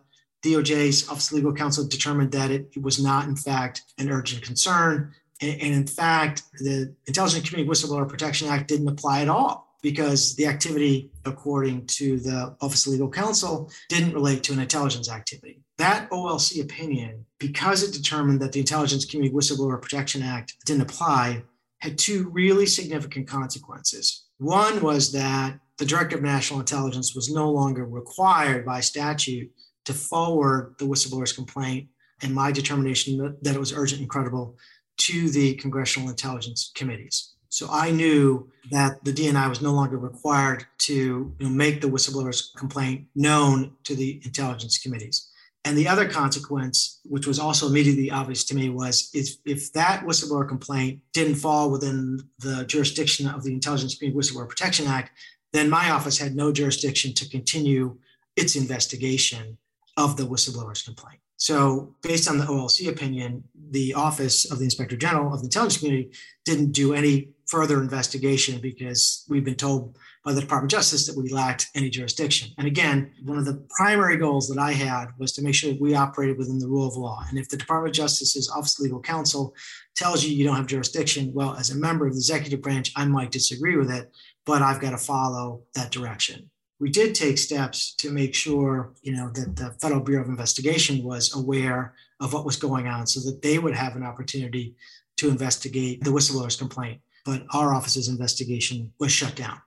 DOJ's 0.46 1.08
Office 1.08 1.30
of 1.30 1.36
Legal 1.36 1.52
Counsel 1.52 1.86
determined 1.86 2.32
that 2.32 2.50
it, 2.50 2.70
was 2.80 3.02
not, 3.02 3.28
in 3.28 3.36
fact, 3.36 3.82
an 3.98 4.10
urgent 4.10 4.42
concern. 4.42 5.12
And, 5.40 5.60
and 5.60 5.74
in 5.74 5.86
fact, 5.86 6.42
the 6.58 6.94
Intelligence 7.06 7.48
Community 7.48 7.68
Whistleblower 7.68 8.08
Protection 8.08 8.48
Act 8.48 8.68
didn't 8.68 8.88
apply 8.88 9.22
at 9.22 9.28
all 9.28 9.66
because 9.82 10.34
the 10.36 10.46
activity, 10.46 11.10
according 11.24 11.86
to 11.86 12.18
the 12.18 12.56
Office 12.60 12.86
of 12.86 12.92
Legal 12.92 13.10
Counsel, 13.10 13.70
didn't 13.88 14.14
relate 14.14 14.42
to 14.44 14.52
an 14.52 14.58
intelligence 14.58 15.10
activity. 15.10 15.62
That 15.78 16.10
OLC 16.10 16.62
opinion, 16.62 17.26
because 17.38 17.82
it 17.82 17.92
determined 17.92 18.40
that 18.40 18.52
the 18.52 18.60
Intelligence 18.60 19.04
Community 19.04 19.34
Whistleblower 19.34 19.80
Protection 19.80 20.22
Act 20.22 20.54
didn't 20.64 20.82
apply, 20.82 21.42
had 21.78 21.98
two 21.98 22.30
really 22.30 22.66
significant 22.66 23.28
consequences. 23.28 24.24
One 24.38 24.82
was 24.82 25.12
that 25.12 25.58
the 25.78 25.84
Director 25.84 26.16
of 26.16 26.22
National 26.22 26.60
Intelligence 26.60 27.14
was 27.14 27.32
no 27.32 27.50
longer 27.50 27.84
required 27.84 28.64
by 28.64 28.80
statute 28.80 29.50
to 29.86 29.94
forward 29.94 30.74
the 30.78 30.84
whistleblower's 30.84 31.32
complaint 31.32 31.88
and 32.22 32.34
my 32.34 32.52
determination 32.52 33.36
that 33.42 33.54
it 33.54 33.58
was 33.58 33.72
urgent 33.72 34.00
and 34.00 34.10
credible 34.10 34.56
to 34.98 35.30
the 35.30 35.54
congressional 35.54 36.08
intelligence 36.08 36.72
committees. 36.74 37.34
So 37.48 37.68
I 37.70 37.90
knew 37.90 38.50
that 38.70 39.02
the 39.04 39.12
DNI 39.12 39.48
was 39.48 39.62
no 39.62 39.72
longer 39.72 39.98
required 39.98 40.66
to 40.78 40.94
you 40.94 41.36
know, 41.40 41.48
make 41.48 41.80
the 41.80 41.88
whistleblower's 41.88 42.52
complaint 42.56 43.06
known 43.14 43.72
to 43.84 43.94
the 43.94 44.20
intelligence 44.24 44.78
committees. 44.78 45.30
And 45.64 45.76
the 45.76 45.88
other 45.88 46.08
consequence, 46.08 47.00
which 47.04 47.26
was 47.26 47.38
also 47.38 47.66
immediately 47.66 48.10
obvious 48.10 48.44
to 48.44 48.54
me, 48.54 48.68
was 48.68 49.10
if, 49.14 49.36
if 49.44 49.72
that 49.72 50.04
whistleblower 50.04 50.48
complaint 50.48 51.00
didn't 51.12 51.36
fall 51.36 51.70
within 51.70 52.20
the 52.38 52.64
jurisdiction 52.64 53.28
of 53.28 53.42
the 53.42 53.52
Intelligence 53.52 53.96
Community 53.96 54.16
Whistleblower 54.16 54.48
Protection 54.48 54.86
Act, 54.86 55.10
then 55.52 55.68
my 55.68 55.90
office 55.90 56.18
had 56.18 56.36
no 56.36 56.52
jurisdiction 56.52 57.14
to 57.14 57.28
continue 57.28 57.98
its 58.36 58.54
investigation 58.54 59.58
of 59.96 60.16
the 60.16 60.24
whistleblower's 60.24 60.82
complaint. 60.82 61.20
So, 61.38 61.94
based 62.02 62.28
on 62.30 62.38
the 62.38 62.44
OLC 62.44 62.88
opinion, 62.88 63.44
the 63.70 63.92
Office 63.94 64.50
of 64.50 64.58
the 64.58 64.64
Inspector 64.64 64.96
General 64.96 65.34
of 65.34 65.40
the 65.40 65.46
Intelligence 65.46 65.78
Community 65.78 66.10
didn't 66.46 66.72
do 66.72 66.94
any 66.94 67.30
further 67.46 67.80
investigation 67.80 68.58
because 68.60 69.24
we've 69.28 69.44
been 69.44 69.54
told 69.54 69.98
by 70.24 70.32
the 70.32 70.40
Department 70.40 70.72
of 70.72 70.78
Justice 70.78 71.06
that 71.06 71.16
we 71.16 71.28
lacked 71.28 71.68
any 71.74 71.90
jurisdiction. 71.90 72.50
And 72.58 72.66
again, 72.66 73.12
one 73.22 73.38
of 73.38 73.44
the 73.44 73.64
primary 73.76 74.16
goals 74.16 74.48
that 74.48 74.58
I 74.58 74.72
had 74.72 75.08
was 75.18 75.32
to 75.34 75.42
make 75.42 75.54
sure 75.54 75.74
we 75.78 75.94
operated 75.94 76.38
within 76.38 76.58
the 76.58 76.66
rule 76.66 76.88
of 76.88 76.96
law. 76.96 77.22
And 77.28 77.38
if 77.38 77.48
the 77.48 77.56
Department 77.56 77.90
of 77.90 77.96
Justice's 77.96 78.50
Office 78.50 78.78
of 78.78 78.84
Legal 78.84 79.00
Counsel 79.00 79.54
tells 79.94 80.24
you 80.24 80.34
you 80.34 80.44
don't 80.44 80.56
have 80.56 80.66
jurisdiction, 80.66 81.32
well, 81.32 81.54
as 81.54 81.70
a 81.70 81.76
member 81.76 82.06
of 82.06 82.14
the 82.14 82.18
executive 82.18 82.62
branch, 82.62 82.92
I 82.96 83.04
might 83.04 83.30
disagree 83.30 83.76
with 83.76 83.90
it, 83.90 84.10
but 84.46 84.62
I've 84.62 84.80
got 84.80 84.90
to 84.90 84.98
follow 84.98 85.62
that 85.74 85.92
direction 85.92 86.50
we 86.78 86.90
did 86.90 87.14
take 87.14 87.38
steps 87.38 87.94
to 87.94 88.10
make 88.10 88.34
sure, 88.34 88.92
you 89.02 89.12
know, 89.12 89.30
that 89.30 89.56
the 89.56 89.70
Federal 89.80 90.00
Bureau 90.00 90.22
of 90.22 90.28
Investigation 90.28 91.02
was 91.02 91.34
aware 91.34 91.94
of 92.20 92.32
what 92.32 92.44
was 92.44 92.56
going 92.56 92.86
on 92.86 93.06
so 93.06 93.20
that 93.20 93.42
they 93.42 93.58
would 93.58 93.74
have 93.74 93.96
an 93.96 94.02
opportunity 94.02 94.74
to 95.16 95.28
investigate 95.28 96.04
the 96.04 96.10
whistleblower's 96.10 96.56
complaint. 96.56 97.00
But 97.24 97.44
our 97.52 97.74
office's 97.74 98.08
investigation 98.08 98.92
was 98.98 99.10
shut 99.10 99.34
down. 99.34 99.60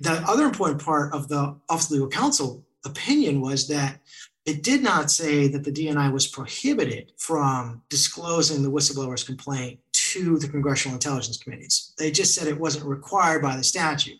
The 0.00 0.22
other 0.28 0.44
important 0.44 0.82
part 0.82 1.12
of 1.12 1.28
the 1.28 1.56
Office 1.68 1.86
of 1.86 1.92
Legal 1.92 2.08
Counsel 2.08 2.64
opinion 2.84 3.40
was 3.40 3.68
that 3.68 4.00
it 4.46 4.62
did 4.62 4.82
not 4.82 5.10
say 5.10 5.48
that 5.48 5.64
the 5.64 5.72
DNI 5.72 6.12
was 6.12 6.26
prohibited 6.26 7.12
from 7.18 7.82
disclosing 7.90 8.62
the 8.62 8.70
whistleblower's 8.70 9.22
complaint 9.22 9.78
to 9.92 10.38
the 10.38 10.48
Congressional 10.48 10.94
Intelligence 10.94 11.36
Committees. 11.36 11.92
They 11.98 12.10
just 12.10 12.34
said 12.34 12.48
it 12.48 12.58
wasn't 12.58 12.86
required 12.86 13.42
by 13.42 13.56
the 13.56 13.64
statute. 13.64 14.18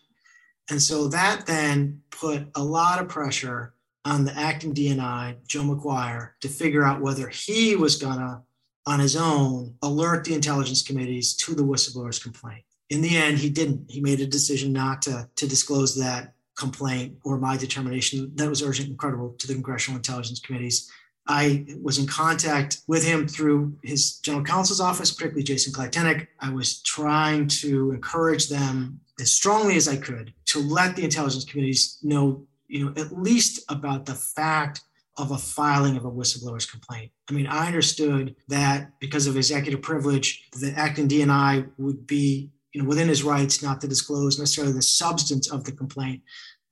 And 0.69 0.81
so 0.81 1.07
that 1.09 1.45
then 1.45 2.01
put 2.11 2.47
a 2.55 2.63
lot 2.63 3.01
of 3.01 3.09
pressure 3.09 3.73
on 4.05 4.25
the 4.25 4.37
acting 4.37 4.73
DNI, 4.73 5.37
Joe 5.47 5.63
Maguire, 5.63 6.35
to 6.41 6.47
figure 6.47 6.83
out 6.83 7.01
whether 7.01 7.27
he 7.27 7.75
was 7.75 7.97
going 7.97 8.17
to, 8.17 8.41
on 8.85 8.99
his 8.99 9.15
own, 9.15 9.75
alert 9.81 10.23
the 10.23 10.33
intelligence 10.33 10.81
committees 10.81 11.35
to 11.35 11.53
the 11.53 11.63
whistleblower's 11.63 12.19
complaint. 12.19 12.63
In 12.89 13.01
the 13.01 13.15
end, 13.15 13.37
he 13.37 13.49
didn't. 13.49 13.85
He 13.89 14.01
made 14.01 14.19
a 14.21 14.27
decision 14.27 14.73
not 14.73 15.01
to, 15.03 15.29
to 15.35 15.47
disclose 15.47 15.95
that 15.97 16.33
complaint 16.57 17.17
or 17.23 17.37
my 17.37 17.57
determination 17.57 18.31
that 18.35 18.49
was 18.49 18.61
urgent 18.61 18.89
and 18.89 18.97
credible 18.97 19.35
to 19.39 19.47
the 19.47 19.53
congressional 19.53 19.97
intelligence 19.97 20.39
committees. 20.39 20.91
I 21.27 21.65
was 21.81 21.97
in 21.97 22.07
contact 22.07 22.81
with 22.87 23.05
him 23.05 23.27
through 23.27 23.77
his 23.83 24.17
general 24.17 24.43
counsel's 24.43 24.81
office, 24.81 25.11
particularly 25.11 25.43
Jason 25.43 25.71
Klitenic. 25.71 26.27
I 26.39 26.51
was 26.51 26.81
trying 26.81 27.47
to 27.47 27.91
encourage 27.91 28.49
them 28.49 28.99
as 29.19 29.31
strongly 29.31 29.77
as 29.77 29.87
I 29.87 29.95
could 29.95 30.33
to 30.51 30.59
let 30.59 30.95
the 30.95 31.03
intelligence 31.03 31.45
committees 31.45 31.97
know, 32.03 32.45
you 32.67 32.85
know, 32.85 32.93
at 33.01 33.11
least 33.11 33.63
about 33.69 34.05
the 34.05 34.13
fact 34.13 34.81
of 35.17 35.31
a 35.31 35.37
filing 35.37 35.97
of 35.97 36.05
a 36.05 36.11
whistleblower's 36.11 36.65
complaint. 36.65 37.11
I 37.29 37.33
mean, 37.33 37.47
I 37.47 37.67
understood 37.67 38.35
that 38.47 38.91
because 38.99 39.27
of 39.27 39.37
executive 39.37 39.81
privilege, 39.81 40.47
the 40.59 40.73
acting 40.75 41.07
DNI 41.07 41.69
would 41.77 42.07
be, 42.07 42.49
you 42.73 42.81
know, 42.81 42.87
within 42.87 43.09
his 43.09 43.23
rights 43.23 43.61
not 43.61 43.81
to 43.81 43.87
disclose 43.87 44.39
necessarily 44.39 44.73
the 44.73 44.81
substance 44.81 45.51
of 45.51 45.63
the 45.63 45.71
complaint 45.71 46.21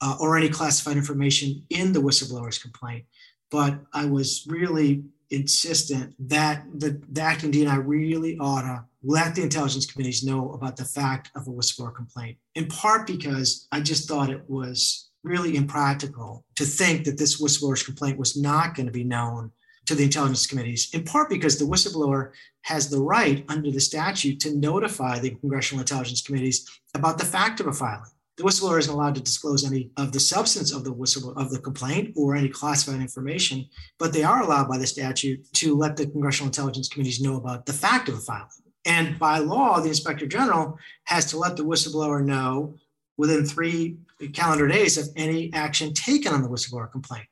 uh, 0.01 0.15
or 0.19 0.37
any 0.37 0.49
classified 0.49 0.97
information 0.97 1.63
in 1.69 1.91
the 1.91 1.99
whistleblower's 1.99 2.57
complaint. 2.57 3.05
But 3.51 3.79
I 3.93 4.05
was 4.05 4.45
really 4.47 5.03
insistent 5.31 6.15
that 6.19 6.65
the, 6.73 7.01
the 7.09 7.21
acting 7.21 7.51
DNI 7.51 7.83
really 7.85 8.37
ought 8.39 8.61
to 8.61 8.85
let 9.03 9.35
the 9.35 9.43
intelligence 9.43 9.85
committees 9.85 10.23
know 10.23 10.51
about 10.53 10.75
the 10.75 10.85
fact 10.85 11.29
of 11.35 11.47
a 11.47 11.51
whistleblower 11.51 11.95
complaint, 11.95 12.37
in 12.55 12.67
part 12.67 13.07
because 13.07 13.67
I 13.71 13.79
just 13.79 14.07
thought 14.07 14.29
it 14.29 14.43
was 14.49 15.09
really 15.23 15.55
impractical 15.55 16.45
to 16.55 16.65
think 16.65 17.05
that 17.05 17.17
this 17.17 17.41
whistleblower's 17.41 17.83
complaint 17.83 18.17
was 18.17 18.37
not 18.37 18.75
going 18.75 18.85
to 18.87 18.91
be 18.91 19.03
known 19.03 19.51
to 19.85 19.95
the 19.95 20.03
intelligence 20.03 20.45
committees, 20.45 20.89
in 20.93 21.03
part 21.03 21.29
because 21.29 21.57
the 21.57 21.65
whistleblower 21.65 22.31
has 22.61 22.89
the 22.89 23.01
right 23.01 23.43
under 23.49 23.71
the 23.71 23.79
statute 23.79 24.39
to 24.39 24.55
notify 24.55 25.17
the 25.17 25.31
congressional 25.31 25.81
intelligence 25.81 26.21
committees 26.21 26.69
about 26.93 27.17
the 27.17 27.25
fact 27.25 27.59
of 27.59 27.67
a 27.67 27.73
filing. 27.73 28.11
The 28.39 28.45
whistleblower 28.45 28.79
isn't 28.79 28.93
allowed 28.93 29.15
to 29.15 29.21
disclose 29.21 29.65
any 29.65 29.91
of 29.97 30.13
the 30.13 30.19
substance 30.21 30.71
of 30.71 30.85
the 30.85 30.93
of 31.35 31.51
the 31.51 31.59
complaint 31.59 32.13
or 32.15 32.37
any 32.37 32.47
classified 32.47 33.01
information, 33.01 33.65
but 33.97 34.13
they 34.13 34.23
are 34.23 34.41
allowed 34.41 34.69
by 34.69 34.77
the 34.77 34.87
statute 34.87 35.45
to 35.55 35.75
let 35.75 35.97
the 35.97 36.07
congressional 36.07 36.47
intelligence 36.47 36.87
committees 36.87 37.19
know 37.19 37.35
about 37.35 37.65
the 37.65 37.73
fact 37.73 38.07
of 38.07 38.15
a 38.15 38.19
filing. 38.19 38.47
And 38.85 39.19
by 39.19 39.39
law, 39.39 39.81
the 39.81 39.89
inspector 39.89 40.25
general 40.25 40.79
has 41.03 41.25
to 41.31 41.37
let 41.37 41.57
the 41.57 41.65
whistleblower 41.65 42.23
know 42.23 42.75
within 43.17 43.45
three 43.45 43.97
calendar 44.31 44.69
days 44.69 44.97
of 44.97 45.09
any 45.17 45.51
action 45.51 45.93
taken 45.93 46.31
on 46.31 46.41
the 46.41 46.47
whistleblower 46.47 46.89
complaint. 46.89 47.27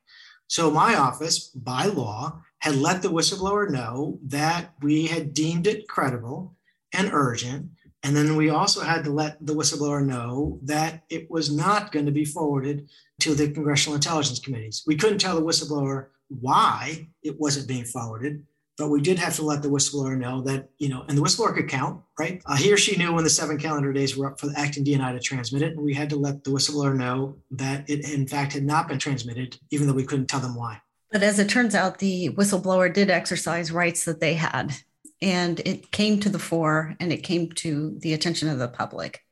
So 0.48 0.70
my 0.70 0.96
office, 0.96 1.48
by 1.56 1.86
law, 1.86 2.42
had 2.60 2.76
let 2.76 3.02
the 3.02 3.12
whistleblower 3.12 3.70
know 3.70 4.20
that 4.24 4.74
we 4.82 5.08
had 5.08 5.34
deemed 5.34 5.68
it 5.68 5.88
credible 5.88 6.58
and 6.92 7.10
urgent 7.14 7.70
and 8.08 8.16
then 8.16 8.38
we 8.38 8.50
also 8.50 8.82
had 8.82 9.04
to 9.04 9.12
let 9.12 9.46
the 9.46 9.54
whistleblower 9.54 10.04
know 10.04 10.60
that 10.64 11.04
it 11.10 11.30
was 11.30 11.54
not 11.54 11.92
going 11.92 12.06
to 12.06 12.12
be 12.12 12.24
forwarded 12.24 12.88
to 13.20 13.36
the 13.36 13.52
congressional 13.52 13.96
intelligence 13.96 14.40
committees. 14.40 14.84
We 14.88 14.96
couldn't 14.96 15.18
tell 15.18 15.36
the 15.36 15.46
whistleblower 15.46 16.08
why 16.30 17.10
it 17.22 17.38
wasn't 17.38 17.68
being 17.68 17.84
forwarded, 17.84 18.46
but 18.78 18.90
we 18.90 19.02
did 19.02 19.20
have 19.20 19.36
to 19.36 19.42
let 19.42 19.62
the 19.62 19.68
whistleblower 19.68 20.18
know 20.18 20.40
that, 20.44 20.70
you 20.78 20.88
know, 20.88 21.04
and 21.10 21.18
the 21.18 21.22
whistleblower 21.22 21.54
could 21.54 21.68
count, 21.68 22.02
right? 22.18 22.42
Uh, 22.46 22.56
he 22.56 22.72
or 22.72 22.78
she 22.78 22.96
knew 22.96 23.12
when 23.12 23.26
the 23.26 23.30
seven 23.30 23.58
calendar 23.58 23.92
days 23.92 24.16
were 24.16 24.28
up 24.28 24.40
for 24.40 24.48
the 24.48 24.58
acting 24.58 24.86
DNI 24.86 25.12
to 25.12 25.20
transmit 25.20 25.62
it. 25.62 25.74
And 25.74 25.82
we 25.82 25.94
had 25.94 26.10
to 26.12 26.16
let 26.16 26.46
the 26.46 26.52
whistleblower 26.52 26.96
know 26.96 27.36
that 27.52 27.90
it, 27.90 28.10
in 28.10 28.26
fact, 28.26 28.54
had 28.54 28.64
not 28.64 28.88
been 28.88 29.00
transmitted, 29.00 29.60
even 29.72 29.86
though 29.86 29.94
we 29.94 30.06
couldn't 30.06 30.28
tell 30.28 30.40
them 30.40 30.56
why. 30.56 30.80
But 31.12 31.24
as 31.24 31.40
it 31.40 31.50
turns 31.50 31.76
out, 31.76 32.00
the 32.00 32.30
whistleblower 32.30 32.94
did 32.94 33.10
exercise 33.10 33.70
rights 33.70 34.06
that 34.06 34.22
they 34.22 34.36
had 34.36 34.74
and 35.22 35.60
it 35.62 35.92
came 35.92 36.20
to 36.20 36.30
the 36.30 36.40
fore 36.40 36.96
and 37.00 37.12
it 37.12 37.24
came 37.24 37.52
to 37.54 37.98
the 38.00 38.14
attention 38.14 38.50
of 38.50 38.60
the 38.60 38.68
public. 38.68 39.24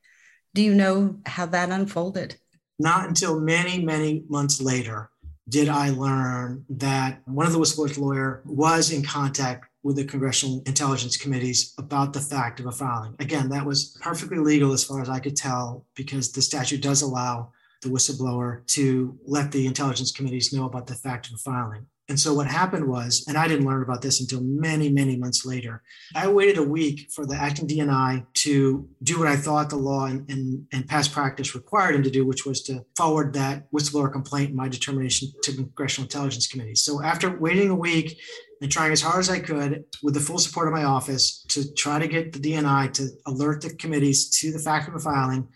Do 0.53 0.61
you 0.61 0.73
know 0.73 1.17
how 1.25 1.45
that 1.47 1.69
unfolded? 1.69 2.37
Not 2.79 3.07
until 3.07 3.39
many, 3.39 3.83
many 3.83 4.23
months 4.27 4.61
later 4.61 5.09
did 5.47 5.69
I 5.69 5.89
learn 5.89 6.65
that 6.69 7.21
one 7.25 7.45
of 7.45 7.53
the 7.53 7.59
whistleblowers 7.59 7.97
lawyer 7.99 8.41
was 8.45 8.91
in 8.91 9.03
contact 9.03 9.67
with 9.83 9.97
the 9.97 10.03
congressional 10.03 10.63
intelligence 10.65 11.15
committees 11.15 11.73
about 11.77 12.11
the 12.11 12.19
fact 12.19 12.59
of 12.59 12.65
a 12.65 12.71
filing. 12.71 13.15
Again, 13.19 13.49
that 13.49 13.65
was 13.65 13.97
perfectly 14.01 14.39
legal 14.39 14.73
as 14.73 14.83
far 14.83 15.01
as 15.01 15.09
I 15.09 15.19
could 15.19 15.35
tell 15.35 15.85
because 15.95 16.31
the 16.31 16.41
statute 16.41 16.81
does 16.81 17.03
allow 17.03 17.51
the 17.83 17.89
whistleblower 17.89 18.65
to 18.67 19.15
let 19.27 19.51
the 19.51 19.67
intelligence 19.67 20.11
committees 20.11 20.51
know 20.51 20.65
about 20.65 20.87
the 20.87 20.95
fact 20.95 21.27
of 21.27 21.35
a 21.35 21.37
filing. 21.37 21.85
And 22.07 22.19
so 22.19 22.35
what 22.35 22.47
happened 22.47 22.87
was, 22.87 23.25
and 23.27 23.35
I 23.35 23.47
didn't 23.47 23.65
learn 23.65 23.81
about 23.81 24.03
this 24.03 24.21
until 24.21 24.41
many, 24.41 24.89
many 24.89 25.17
months 25.17 25.43
later. 25.43 25.81
I 26.15 26.27
waited 26.27 26.57
a 26.59 26.63
week 26.63 27.09
for 27.11 27.25
the 27.25 27.35
acting 27.35 27.67
DNI 27.67 28.25
to 28.33 28.87
do 29.01 29.17
what 29.17 29.27
I 29.27 29.35
thought 29.35 29.71
the 29.71 29.77
law 29.77 30.05
and, 30.05 30.29
and, 30.29 30.67
and 30.71 30.87
past 30.87 31.11
practice 31.11 31.55
required 31.55 31.95
him 31.95 32.03
to 32.03 32.11
do, 32.11 32.25
which 32.25 32.45
was 32.45 32.61
to 32.63 32.85
forward 32.95 33.33
that 33.33 33.71
whistleblower 33.71 34.11
complaint 34.11 34.53
my 34.53 34.67
determination 34.67 35.29
to 35.43 35.53
congressional 35.53 36.05
intelligence 36.05 36.45
committees. 36.45 36.83
So 36.83 37.01
after 37.01 37.39
waiting 37.39 37.71
a 37.71 37.75
week 37.75 38.19
and 38.61 38.71
trying 38.71 38.91
as 38.91 39.01
hard 39.01 39.19
as 39.19 39.29
I 39.29 39.39
could 39.39 39.85
with 40.03 40.13
the 40.13 40.19
full 40.19 40.37
support 40.37 40.67
of 40.67 40.73
my 40.73 40.83
office 40.83 41.43
to 41.49 41.73
try 41.73 41.97
to 41.97 42.07
get 42.07 42.33
the 42.33 42.39
DNI 42.39 42.93
to 42.93 43.09
alert 43.25 43.61
the 43.61 43.73
committees 43.73 44.29
to 44.41 44.51
the 44.51 44.59
fact 44.59 44.87
of 44.87 44.93
the 44.93 44.99
filing, 44.99 45.47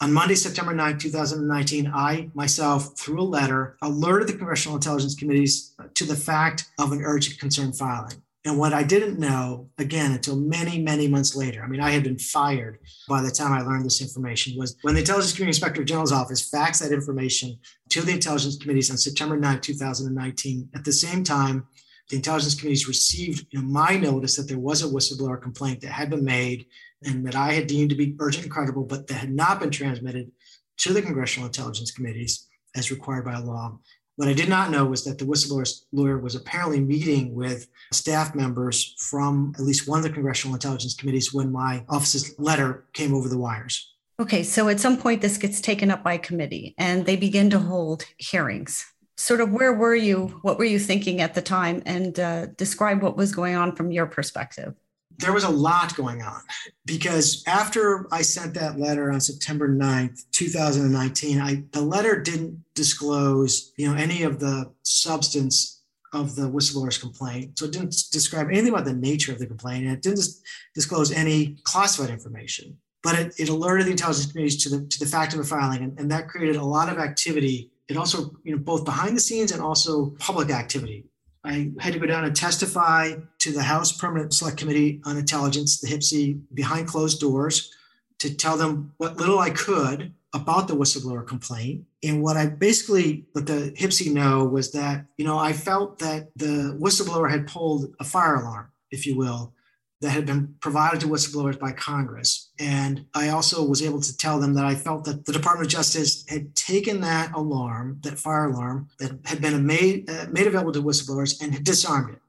on 0.00 0.12
Monday, 0.12 0.34
September 0.34 0.72
9, 0.72 0.98
2019, 0.98 1.90
I 1.94 2.30
myself, 2.34 2.98
through 2.98 3.20
a 3.20 3.22
letter, 3.22 3.76
alerted 3.82 4.28
the 4.28 4.32
Congressional 4.32 4.76
Intelligence 4.76 5.14
Committees 5.14 5.74
to 5.94 6.04
the 6.04 6.16
fact 6.16 6.70
of 6.78 6.92
an 6.92 7.02
urgent 7.02 7.38
concern 7.38 7.72
filing. 7.72 8.22
And 8.46 8.58
what 8.58 8.72
I 8.72 8.82
didn't 8.82 9.18
know, 9.18 9.68
again, 9.76 10.12
until 10.12 10.36
many, 10.36 10.80
many 10.80 11.06
months 11.06 11.36
later, 11.36 11.62
I 11.62 11.66
mean, 11.66 11.82
I 11.82 11.90
had 11.90 12.02
been 12.02 12.18
fired 12.18 12.78
by 13.06 13.20
the 13.20 13.30
time 13.30 13.52
I 13.52 13.60
learned 13.60 13.84
this 13.84 14.00
information, 14.00 14.58
was 14.58 14.76
when 14.80 14.94
the 14.94 15.00
Intelligence 15.00 15.34
Community 15.34 15.58
Inspector 15.58 15.84
General's 15.84 16.12
office 16.12 16.50
faxed 16.50 16.80
that 16.80 16.92
information 16.92 17.58
to 17.90 18.00
the 18.00 18.12
Intelligence 18.12 18.56
Committees 18.56 18.90
on 18.90 18.96
September 18.96 19.36
9, 19.36 19.60
2019. 19.60 20.70
At 20.74 20.86
the 20.86 20.92
same 20.92 21.22
time, 21.22 21.66
the 22.08 22.16
Intelligence 22.16 22.54
Committees 22.54 22.88
received 22.88 23.46
you 23.50 23.60
know, 23.60 23.66
my 23.66 23.98
notice 23.98 24.36
that 24.36 24.48
there 24.48 24.58
was 24.58 24.82
a 24.82 24.88
whistleblower 24.88 25.40
complaint 25.40 25.82
that 25.82 25.92
had 25.92 26.08
been 26.08 26.24
made 26.24 26.64
and 27.04 27.26
that 27.26 27.34
I 27.34 27.52
had 27.52 27.66
deemed 27.66 27.90
to 27.90 27.96
be 27.96 28.14
urgent 28.18 28.44
and 28.44 28.52
credible, 28.52 28.84
but 28.84 29.06
that 29.06 29.14
had 29.14 29.32
not 29.32 29.60
been 29.60 29.70
transmitted 29.70 30.30
to 30.78 30.92
the 30.92 31.02
Congressional 31.02 31.46
Intelligence 31.46 31.90
Committees 31.90 32.48
as 32.76 32.90
required 32.90 33.24
by 33.24 33.38
law. 33.38 33.78
What 34.16 34.28
I 34.28 34.34
did 34.34 34.48
not 34.48 34.70
know 34.70 34.84
was 34.84 35.04
that 35.04 35.18
the 35.18 35.24
whistleblower 35.24 35.82
lawyer 35.92 36.18
was 36.18 36.34
apparently 36.34 36.80
meeting 36.80 37.34
with 37.34 37.68
staff 37.92 38.34
members 38.34 38.94
from 38.98 39.54
at 39.56 39.64
least 39.64 39.88
one 39.88 39.98
of 39.98 40.02
the 40.02 40.10
Congressional 40.10 40.54
Intelligence 40.54 40.94
Committees 40.94 41.32
when 41.32 41.50
my 41.50 41.84
office's 41.88 42.34
letter 42.38 42.84
came 42.92 43.14
over 43.14 43.28
the 43.28 43.38
wires. 43.38 43.94
Okay, 44.20 44.42
so 44.42 44.68
at 44.68 44.78
some 44.80 44.98
point 44.98 45.22
this 45.22 45.38
gets 45.38 45.62
taken 45.62 45.90
up 45.90 46.04
by 46.04 46.18
committee 46.18 46.74
and 46.76 47.06
they 47.06 47.16
begin 47.16 47.48
to 47.48 47.58
hold 47.58 48.04
hearings. 48.18 48.84
Sort 49.16 49.40
of 49.40 49.52
where 49.52 49.72
were 49.72 49.94
you? 49.94 50.38
What 50.42 50.58
were 50.58 50.64
you 50.64 50.78
thinking 50.78 51.22
at 51.22 51.34
the 51.34 51.42
time? 51.42 51.82
And 51.86 52.20
uh, 52.20 52.46
describe 52.56 53.02
what 53.02 53.16
was 53.16 53.34
going 53.34 53.54
on 53.54 53.74
from 53.74 53.90
your 53.90 54.06
perspective 54.06 54.74
there 55.20 55.32
was 55.32 55.44
a 55.44 55.50
lot 55.50 55.94
going 55.96 56.22
on 56.22 56.40
because 56.86 57.44
after 57.46 58.06
I 58.12 58.22
sent 58.22 58.54
that 58.54 58.78
letter 58.78 59.12
on 59.12 59.20
September 59.20 59.68
9th, 59.68 60.24
2019, 60.32 61.40
I 61.40 61.62
the 61.72 61.82
letter 61.82 62.20
didn't 62.20 62.64
disclose, 62.74 63.72
you 63.76 63.88
know, 63.88 63.96
any 63.96 64.22
of 64.22 64.40
the 64.40 64.72
substance 64.82 65.82
of 66.12 66.34
the 66.34 66.50
whistleblower's 66.50 66.98
complaint. 66.98 67.58
So 67.58 67.66
it 67.66 67.72
didn't 67.72 67.94
describe 68.10 68.48
anything 68.48 68.72
about 68.72 68.84
the 68.84 68.92
nature 68.92 69.32
of 69.32 69.38
the 69.38 69.46
complaint, 69.46 69.84
and 69.84 69.94
it 69.94 70.02
didn't 70.02 70.26
disclose 70.74 71.12
any 71.12 71.56
classified 71.64 72.10
information. 72.10 72.76
But 73.02 73.18
it, 73.18 73.34
it 73.38 73.48
alerted 73.48 73.86
the 73.86 73.92
intelligence 73.92 74.30
communities 74.30 74.62
to 74.64 74.68
the 74.70 74.86
to 74.86 74.98
the 74.98 75.06
fact 75.06 75.34
of 75.34 75.40
a 75.40 75.44
filing, 75.44 75.82
and, 75.82 75.98
and 75.98 76.10
that 76.10 76.28
created 76.28 76.56
a 76.56 76.64
lot 76.64 76.90
of 76.90 76.98
activity. 76.98 77.70
It 77.88 77.96
also, 77.96 78.32
you 78.44 78.54
know, 78.54 78.62
both 78.62 78.84
behind 78.84 79.16
the 79.16 79.20
scenes 79.20 79.52
and 79.52 79.60
also 79.60 80.10
public 80.18 80.50
activity. 80.50 81.09
I 81.44 81.72
had 81.80 81.94
to 81.94 81.98
go 81.98 82.06
down 82.06 82.24
and 82.24 82.36
testify 82.36 83.14
to 83.38 83.52
the 83.52 83.62
House 83.62 83.92
Permanent 83.92 84.34
Select 84.34 84.58
Committee 84.58 85.00
on 85.04 85.16
Intelligence, 85.16 85.80
the 85.80 85.88
HPSCI, 85.88 86.40
behind 86.52 86.86
closed 86.86 87.20
doors 87.20 87.74
to 88.18 88.34
tell 88.34 88.56
them 88.56 88.92
what 88.98 89.16
little 89.16 89.38
I 89.38 89.50
could 89.50 90.12
about 90.34 90.68
the 90.68 90.76
whistleblower 90.76 91.26
complaint. 91.26 91.84
And 92.04 92.22
what 92.22 92.36
I 92.36 92.46
basically 92.46 93.24
let 93.34 93.46
the 93.46 93.74
HPSCI 93.76 94.12
know 94.12 94.44
was 94.44 94.72
that, 94.72 95.06
you 95.16 95.24
know, 95.24 95.38
I 95.38 95.52
felt 95.52 95.98
that 96.00 96.28
the 96.36 96.78
whistleblower 96.80 97.30
had 97.30 97.46
pulled 97.46 97.94
a 97.98 98.04
fire 98.04 98.36
alarm, 98.36 98.70
if 98.90 99.06
you 99.06 99.16
will, 99.16 99.54
that 100.00 100.10
had 100.10 100.24
been 100.24 100.54
provided 100.60 101.00
to 101.00 101.06
whistleblowers 101.06 101.58
by 101.58 101.72
Congress. 101.72 102.50
And 102.58 103.04
I 103.14 103.28
also 103.28 103.64
was 103.64 103.82
able 103.82 104.00
to 104.00 104.16
tell 104.16 104.40
them 104.40 104.54
that 104.54 104.64
I 104.64 104.74
felt 104.74 105.04
that 105.04 105.26
the 105.26 105.32
Department 105.32 105.66
of 105.66 105.72
Justice 105.72 106.24
had 106.28 106.54
taken 106.54 107.02
that 107.02 107.32
alarm, 107.34 107.98
that 108.02 108.18
fire 108.18 108.46
alarm 108.46 108.88
that 108.98 109.18
had 109.26 109.42
been 109.42 109.66
made, 109.66 110.08
uh, 110.08 110.26
made 110.30 110.46
available 110.46 110.72
to 110.72 110.82
whistleblowers 110.82 111.42
and 111.42 111.52
had 111.52 111.64
disarmed 111.64 112.14
it, 112.14 112.20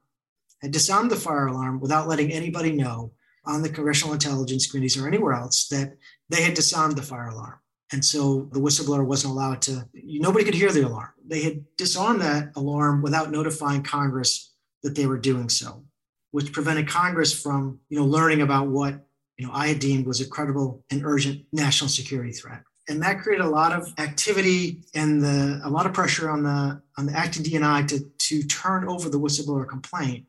had 0.60 0.70
disarmed 0.70 1.10
the 1.10 1.16
fire 1.16 1.46
alarm 1.46 1.80
without 1.80 2.08
letting 2.08 2.30
anybody 2.30 2.72
know 2.72 3.12
on 3.44 3.62
the 3.62 3.70
congressional 3.70 4.12
intelligence 4.12 4.70
committees 4.70 4.96
or 4.96 5.08
anywhere 5.08 5.32
else 5.32 5.68
that 5.68 5.96
they 6.28 6.42
had 6.42 6.54
disarmed 6.54 6.96
the 6.96 7.02
fire 7.02 7.28
alarm. 7.28 7.58
And 7.92 8.04
so 8.04 8.48
the 8.52 8.60
whistleblower 8.60 9.04
wasn't 9.04 9.32
allowed 9.32 9.60
to, 9.62 9.86
nobody 9.94 10.44
could 10.44 10.54
hear 10.54 10.72
the 10.72 10.86
alarm. 10.86 11.10
They 11.26 11.42
had 11.42 11.64
disarmed 11.76 12.20
that 12.22 12.52
alarm 12.56 13.02
without 13.02 13.30
notifying 13.30 13.82
Congress 13.82 14.52
that 14.82 14.94
they 14.94 15.06
were 15.06 15.18
doing 15.18 15.48
so, 15.48 15.84
which 16.32 16.52
prevented 16.52 16.88
Congress 16.88 17.32
from, 17.32 17.78
you 17.88 17.98
know, 17.98 18.04
learning 18.04 18.42
about 18.42 18.68
what, 18.68 18.94
you 19.38 19.46
know, 19.46 19.52
I 19.52 19.68
had 19.68 19.78
deemed 19.78 20.06
was 20.06 20.20
a 20.20 20.28
credible 20.28 20.84
and 20.90 21.04
urgent 21.04 21.44
national 21.52 21.88
security 21.88 22.32
threat. 22.32 22.62
And 22.88 23.00
that 23.02 23.20
created 23.20 23.44
a 23.44 23.48
lot 23.48 23.72
of 23.72 23.92
activity 23.98 24.82
and 24.94 25.22
the, 25.22 25.60
a 25.64 25.70
lot 25.70 25.86
of 25.86 25.92
pressure 25.92 26.28
on 26.28 26.42
the 26.42 26.82
on 26.98 27.06
the 27.06 27.16
acting 27.16 27.44
DNI 27.44 27.86
to, 27.88 28.00
to 28.00 28.42
turn 28.42 28.88
over 28.88 29.08
the 29.08 29.20
whistleblower 29.20 29.68
complaint. 29.68 30.26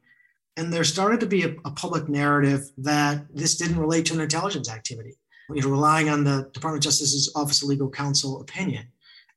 And 0.55 0.72
there 0.72 0.83
started 0.83 1.19
to 1.22 1.25
be 1.25 1.43
a, 1.43 1.55
a 1.65 1.72
public 1.72 2.07
narrative 2.07 2.69
that 2.77 3.25
this 3.33 3.55
didn't 3.55 3.79
relate 3.79 4.05
to 4.05 4.13
an 4.13 4.22
intelligence 4.22 4.69
activity 4.69 5.17
you 5.50 5.62
know, 5.62 5.69
relying 5.69 6.10
on 6.10 6.24
the 6.24 6.50
Department 6.53 6.81
of 6.81 6.89
Justice's 6.89 7.31
Office 7.36 7.62
of 7.62 7.69
Legal 7.69 7.89
Counsel 7.89 8.41
opinion. 8.41 8.88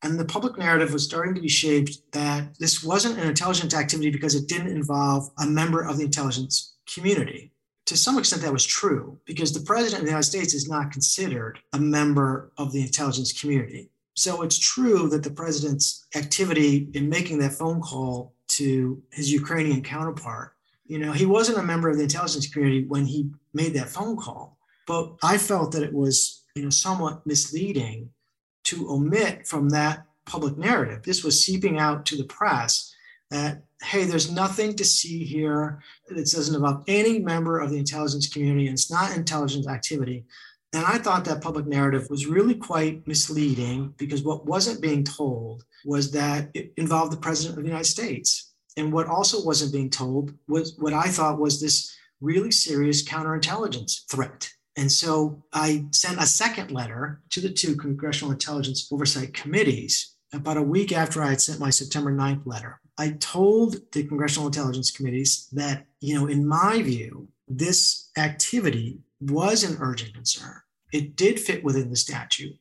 And 0.02 0.18
the 0.18 0.24
public 0.24 0.58
narrative 0.58 0.92
was 0.92 1.04
starting 1.04 1.34
to 1.34 1.40
be 1.40 1.48
shaped 1.48 2.12
that 2.12 2.58
this 2.58 2.84
wasn't 2.84 3.18
an 3.18 3.28
intelligence 3.28 3.74
activity 3.74 4.10
because 4.10 4.34
it 4.34 4.48
didn't 4.48 4.68
involve 4.68 5.30
a 5.38 5.46
member 5.46 5.82
of 5.82 5.98
the 5.98 6.04
intelligence 6.04 6.74
community. 6.92 7.52
To 7.86 7.96
some 7.96 8.18
extent, 8.18 8.42
that 8.42 8.52
was 8.52 8.64
true 8.64 9.18
because 9.24 9.52
the 9.52 9.64
president 9.64 10.00
of 10.00 10.06
the 10.06 10.10
United 10.10 10.28
States 10.28 10.54
is 10.54 10.68
not 10.68 10.90
considered 10.90 11.58
a 11.72 11.78
member 11.78 12.52
of 12.58 12.72
the 12.72 12.82
intelligence 12.82 13.38
community. 13.40 13.90
So 14.14 14.42
it's 14.42 14.58
true 14.58 15.08
that 15.10 15.22
the 15.22 15.30
president's 15.30 16.06
activity 16.14 16.88
in 16.94 17.08
making 17.08 17.38
that 17.38 17.52
phone 17.52 17.80
call 17.80 18.34
to 18.48 19.02
his 19.12 19.30
Ukrainian 19.32 19.82
counterpart, 19.82 20.54
you 20.86 20.98
know, 20.98 21.12
he 21.12 21.26
wasn't 21.26 21.58
a 21.58 21.62
member 21.62 21.88
of 21.88 21.96
the 21.96 22.04
intelligence 22.04 22.48
community 22.48 22.84
when 22.86 23.06
he 23.06 23.30
made 23.52 23.74
that 23.74 23.88
phone 23.88 24.16
call 24.16 24.56
but 24.86 25.16
I 25.22 25.36
felt 25.36 25.72
that 25.72 25.82
it 25.82 25.92
was, 25.92 26.44
you 26.54 26.62
know, 26.62 26.70
somewhat 26.70 27.26
misleading 27.26 28.10
to 28.66 28.90
omit 28.90 29.46
from 29.46 29.68
that 29.70 30.04
public 30.26 30.56
narrative. 30.58 31.02
This 31.02 31.24
was 31.24 31.44
seeping 31.44 31.78
out 31.78 32.04
to 32.06 32.16
the 32.16 32.24
press 32.24 32.94
that, 33.30 33.62
hey, 33.82 34.04
there's 34.04 34.30
nothing 34.30 34.74
to 34.76 34.84
see 34.84 35.24
here 35.24 35.82
that 36.08 36.16
doesn't 36.16 36.54
involve 36.54 36.84
any 36.86 37.18
member 37.18 37.58
of 37.58 37.70
the 37.70 37.78
intelligence 37.78 38.28
community 38.28 38.66
and 38.66 38.74
it's 38.74 38.90
not 38.90 39.16
intelligence 39.16 39.68
activity. 39.68 40.24
And 40.72 40.84
I 40.84 40.98
thought 40.98 41.24
that 41.24 41.42
public 41.42 41.66
narrative 41.66 42.08
was 42.10 42.26
really 42.26 42.54
quite 42.54 43.06
misleading 43.06 43.94
because 43.96 44.22
what 44.22 44.46
wasn't 44.46 44.82
being 44.82 45.04
told 45.04 45.64
was 45.84 46.10
that 46.12 46.50
it 46.54 46.72
involved 46.76 47.12
the 47.12 47.18
president 47.18 47.56
of 47.56 47.64
the 47.64 47.70
United 47.70 47.88
States. 47.88 48.52
And 48.76 48.92
what 48.92 49.06
also 49.06 49.44
wasn't 49.44 49.72
being 49.72 49.90
told 49.90 50.34
was 50.48 50.76
what 50.78 50.92
I 50.92 51.08
thought 51.08 51.38
was 51.38 51.60
this 51.60 51.96
really 52.20 52.50
serious 52.50 53.04
counterintelligence 53.04 54.06
threat 54.10 54.50
and 54.76 54.92
so 54.92 55.42
I 55.52 55.86
sent 55.90 56.20
a 56.20 56.26
second 56.26 56.70
letter 56.70 57.22
to 57.30 57.40
the 57.40 57.50
two 57.50 57.76
Congressional 57.76 58.32
Intelligence 58.32 58.88
Oversight 58.92 59.32
Committees 59.32 60.14
about 60.32 60.58
a 60.58 60.62
week 60.62 60.92
after 60.92 61.22
I 61.22 61.30
had 61.30 61.40
sent 61.40 61.60
my 61.60 61.70
September 61.70 62.12
9th 62.12 62.42
letter. 62.44 62.80
I 62.98 63.10
told 63.20 63.76
the 63.92 64.04
Congressional 64.04 64.48
Intelligence 64.48 64.90
Committees 64.90 65.48
that, 65.52 65.86
you 66.00 66.14
know, 66.14 66.26
in 66.26 66.46
my 66.46 66.82
view, 66.82 67.28
this 67.48 68.10
activity 68.18 68.98
was 69.20 69.64
an 69.64 69.78
urgent 69.80 70.14
concern. 70.14 70.60
It 70.92 71.16
did 71.16 71.40
fit 71.40 71.64
within 71.64 71.90
the 71.90 71.96
statute 71.96 72.56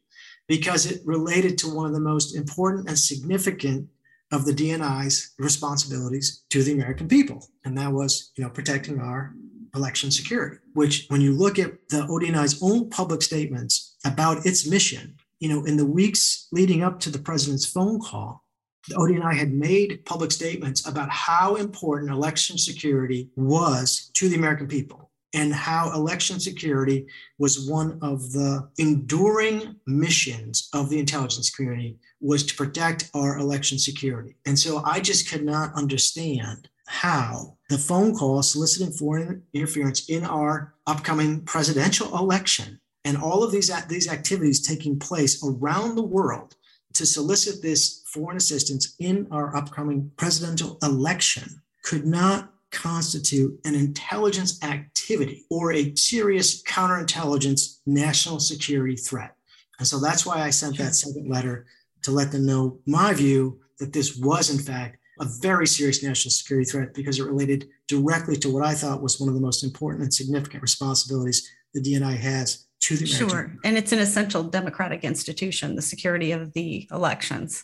because 0.47 0.85
it 0.85 1.01
related 1.05 1.57
to 1.59 1.73
one 1.73 1.85
of 1.85 1.93
the 1.93 1.99
most 1.99 2.35
important 2.35 2.87
and 2.87 2.97
significant 2.97 3.89
of 4.31 4.45
the 4.45 4.53
DNI's 4.53 5.33
responsibilities 5.37 6.43
to 6.49 6.63
the 6.63 6.73
American 6.73 7.07
people. 7.07 7.47
And 7.63 7.77
that 7.77 7.91
was, 7.91 8.31
you 8.35 8.43
know, 8.43 8.49
protecting 8.49 8.99
our 8.99 9.33
election 9.75 10.11
security, 10.11 10.57
which 10.73 11.05
when 11.09 11.21
you 11.21 11.33
look 11.33 11.59
at 11.59 11.73
the 11.89 12.01
ODNI's 12.07 12.61
own 12.61 12.89
public 12.89 13.21
statements 13.21 13.97
about 14.05 14.45
its 14.45 14.67
mission, 14.67 15.15
you 15.39 15.49
know, 15.49 15.65
in 15.65 15.77
the 15.77 15.85
weeks 15.85 16.47
leading 16.51 16.83
up 16.83 16.99
to 17.01 17.09
the 17.09 17.19
president's 17.19 17.65
phone 17.65 17.99
call, 17.99 18.43
the 18.87 18.95
ODNI 18.95 19.35
had 19.35 19.51
made 19.51 20.05
public 20.05 20.31
statements 20.31 20.87
about 20.87 21.09
how 21.09 21.55
important 21.55 22.11
election 22.11 22.57
security 22.57 23.29
was 23.35 24.11
to 24.13 24.29
the 24.29 24.35
American 24.35 24.67
people 24.67 25.11
and 25.33 25.53
how 25.53 25.91
election 25.93 26.39
security 26.39 27.05
was 27.37 27.69
one 27.69 27.99
of 28.01 28.31
the 28.31 28.69
enduring 28.77 29.75
missions 29.85 30.69
of 30.73 30.89
the 30.89 30.97
intelligence 30.97 31.49
community 31.49 31.97
was 32.21 32.43
to 32.45 32.55
protect 32.55 33.09
our 33.13 33.37
election 33.37 33.77
security. 33.77 34.37
And 34.45 34.57
so 34.57 34.81
I 34.85 35.01
just 35.01 35.29
could 35.29 35.43
not 35.43 35.73
understand 35.73 36.69
how 36.85 37.57
the 37.69 37.77
phone 37.77 38.15
call 38.15 38.43
soliciting 38.43 38.91
foreign 38.91 39.43
interference 39.53 40.09
in 40.09 40.23
our 40.23 40.75
upcoming 40.87 41.41
presidential 41.41 42.17
election 42.17 42.79
and 43.03 43.17
all 43.17 43.43
of 43.43 43.51
these, 43.51 43.71
these 43.87 44.11
activities 44.11 44.65
taking 44.65 44.99
place 44.99 45.43
around 45.43 45.95
the 45.95 46.03
world 46.03 46.55
to 46.93 47.05
solicit 47.05 47.61
this 47.61 48.03
foreign 48.07 48.37
assistance 48.37 48.95
in 48.99 49.27
our 49.31 49.55
upcoming 49.55 50.11
presidential 50.17 50.77
election 50.81 51.61
could 51.83 52.05
not 52.05 52.51
constitute 52.71 53.57
an 53.63 53.75
intelligence 53.75 54.61
activity 54.63 55.45
or 55.49 55.71
a 55.71 55.95
serious 55.95 56.63
counterintelligence 56.63 57.79
national 57.85 58.39
security 58.39 58.95
threat. 58.95 59.35
And 59.79 59.87
so 59.87 59.99
that's 59.99 60.25
why 60.25 60.41
I 60.41 60.49
sent 60.49 60.77
that 60.77 60.95
second 60.95 61.29
letter 61.29 61.67
to 62.03 62.11
let 62.11 62.31
them 62.31 62.45
know 62.45 62.79
my 62.85 63.13
view 63.13 63.59
that 63.79 63.93
this 63.93 64.17
was, 64.17 64.49
in 64.49 64.57
fact, 64.57 64.97
a 65.19 65.25
very 65.41 65.67
serious 65.67 66.03
national 66.03 66.31
security 66.31 66.69
threat 66.69 66.93
because 66.93 67.19
it 67.19 67.25
related 67.25 67.67
directly 67.87 68.35
to 68.37 68.51
what 68.51 68.65
I 68.65 68.73
thought 68.73 69.01
was 69.01 69.19
one 69.19 69.29
of 69.29 69.35
the 69.35 69.41
most 69.41 69.63
important 69.63 70.03
and 70.03 70.13
significant 70.13 70.61
responsibilities 70.61 71.49
the 71.73 71.81
DNI 71.81 72.17
has 72.17 72.65
to 72.81 72.97
the 72.97 73.05
American. 73.05 73.29
Sure. 73.29 73.57
And 73.63 73.77
it's 73.77 73.91
an 73.91 73.99
essential 73.99 74.43
democratic 74.43 75.03
institution, 75.03 75.75
the 75.75 75.81
security 75.81 76.31
of 76.31 76.53
the 76.53 76.87
elections. 76.91 77.63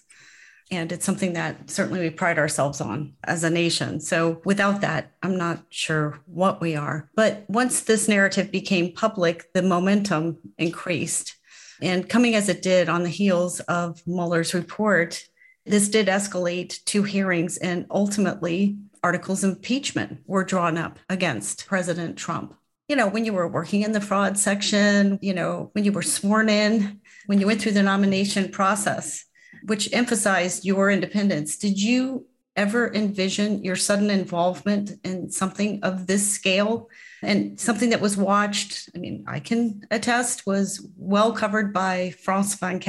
And 0.71 0.91
it's 0.93 1.05
something 1.05 1.33
that 1.33 1.69
certainly 1.69 1.99
we 1.99 2.09
pride 2.09 2.39
ourselves 2.39 2.79
on 2.79 3.13
as 3.25 3.43
a 3.43 3.49
nation. 3.49 3.99
So 3.99 4.41
without 4.45 4.81
that, 4.81 5.11
I'm 5.21 5.37
not 5.37 5.65
sure 5.69 6.19
what 6.25 6.61
we 6.61 6.75
are. 6.77 7.09
But 7.13 7.43
once 7.49 7.81
this 7.81 8.07
narrative 8.07 8.51
became 8.51 8.93
public, 8.93 9.51
the 9.53 9.61
momentum 9.61 10.37
increased. 10.57 11.35
And 11.81 12.07
coming 12.07 12.35
as 12.35 12.47
it 12.47 12.61
did 12.61 12.87
on 12.87 13.03
the 13.03 13.09
heels 13.09 13.59
of 13.61 14.01
Mueller's 14.07 14.53
report, 14.53 15.21
this 15.65 15.89
did 15.89 16.07
escalate 16.07 16.83
to 16.85 17.03
hearings, 17.03 17.57
and 17.57 17.85
ultimately, 17.91 18.77
articles 19.03 19.43
of 19.43 19.55
impeachment 19.55 20.19
were 20.25 20.43
drawn 20.43 20.77
up 20.77 20.99
against 21.09 21.67
President 21.67 22.17
Trump. 22.17 22.55
You 22.87 22.95
know, 22.95 23.07
when 23.07 23.25
you 23.25 23.33
were 23.33 23.47
working 23.47 23.83
in 23.83 23.91
the 23.91 24.01
fraud 24.01 24.37
section, 24.37 25.17
you 25.21 25.33
know, 25.33 25.69
when 25.73 25.83
you 25.83 25.91
were 25.91 26.01
sworn 26.01 26.49
in, 26.49 26.99
when 27.25 27.39
you 27.39 27.47
went 27.47 27.61
through 27.61 27.71
the 27.73 27.83
nomination 27.83 28.49
process, 28.49 29.25
which 29.65 29.93
emphasized 29.93 30.65
your 30.65 30.89
independence, 30.89 31.57
did 31.57 31.81
you 31.81 32.25
ever 32.55 32.93
envision 32.93 33.63
your 33.63 33.75
sudden 33.75 34.09
involvement 34.09 34.91
in 35.03 35.31
something 35.31 35.79
of 35.83 36.07
this 36.07 36.29
scale 36.29 36.89
and 37.21 37.59
something 37.59 37.91
that 37.91 38.01
was 38.01 38.17
watched? 38.17 38.89
I 38.95 38.99
mean, 38.99 39.23
I 39.27 39.39
can 39.39 39.87
attest 39.89 40.45
was 40.45 40.85
well 40.97 41.31
covered 41.31 41.73
by 41.73 42.11
France 42.21 42.57
24 42.57 42.79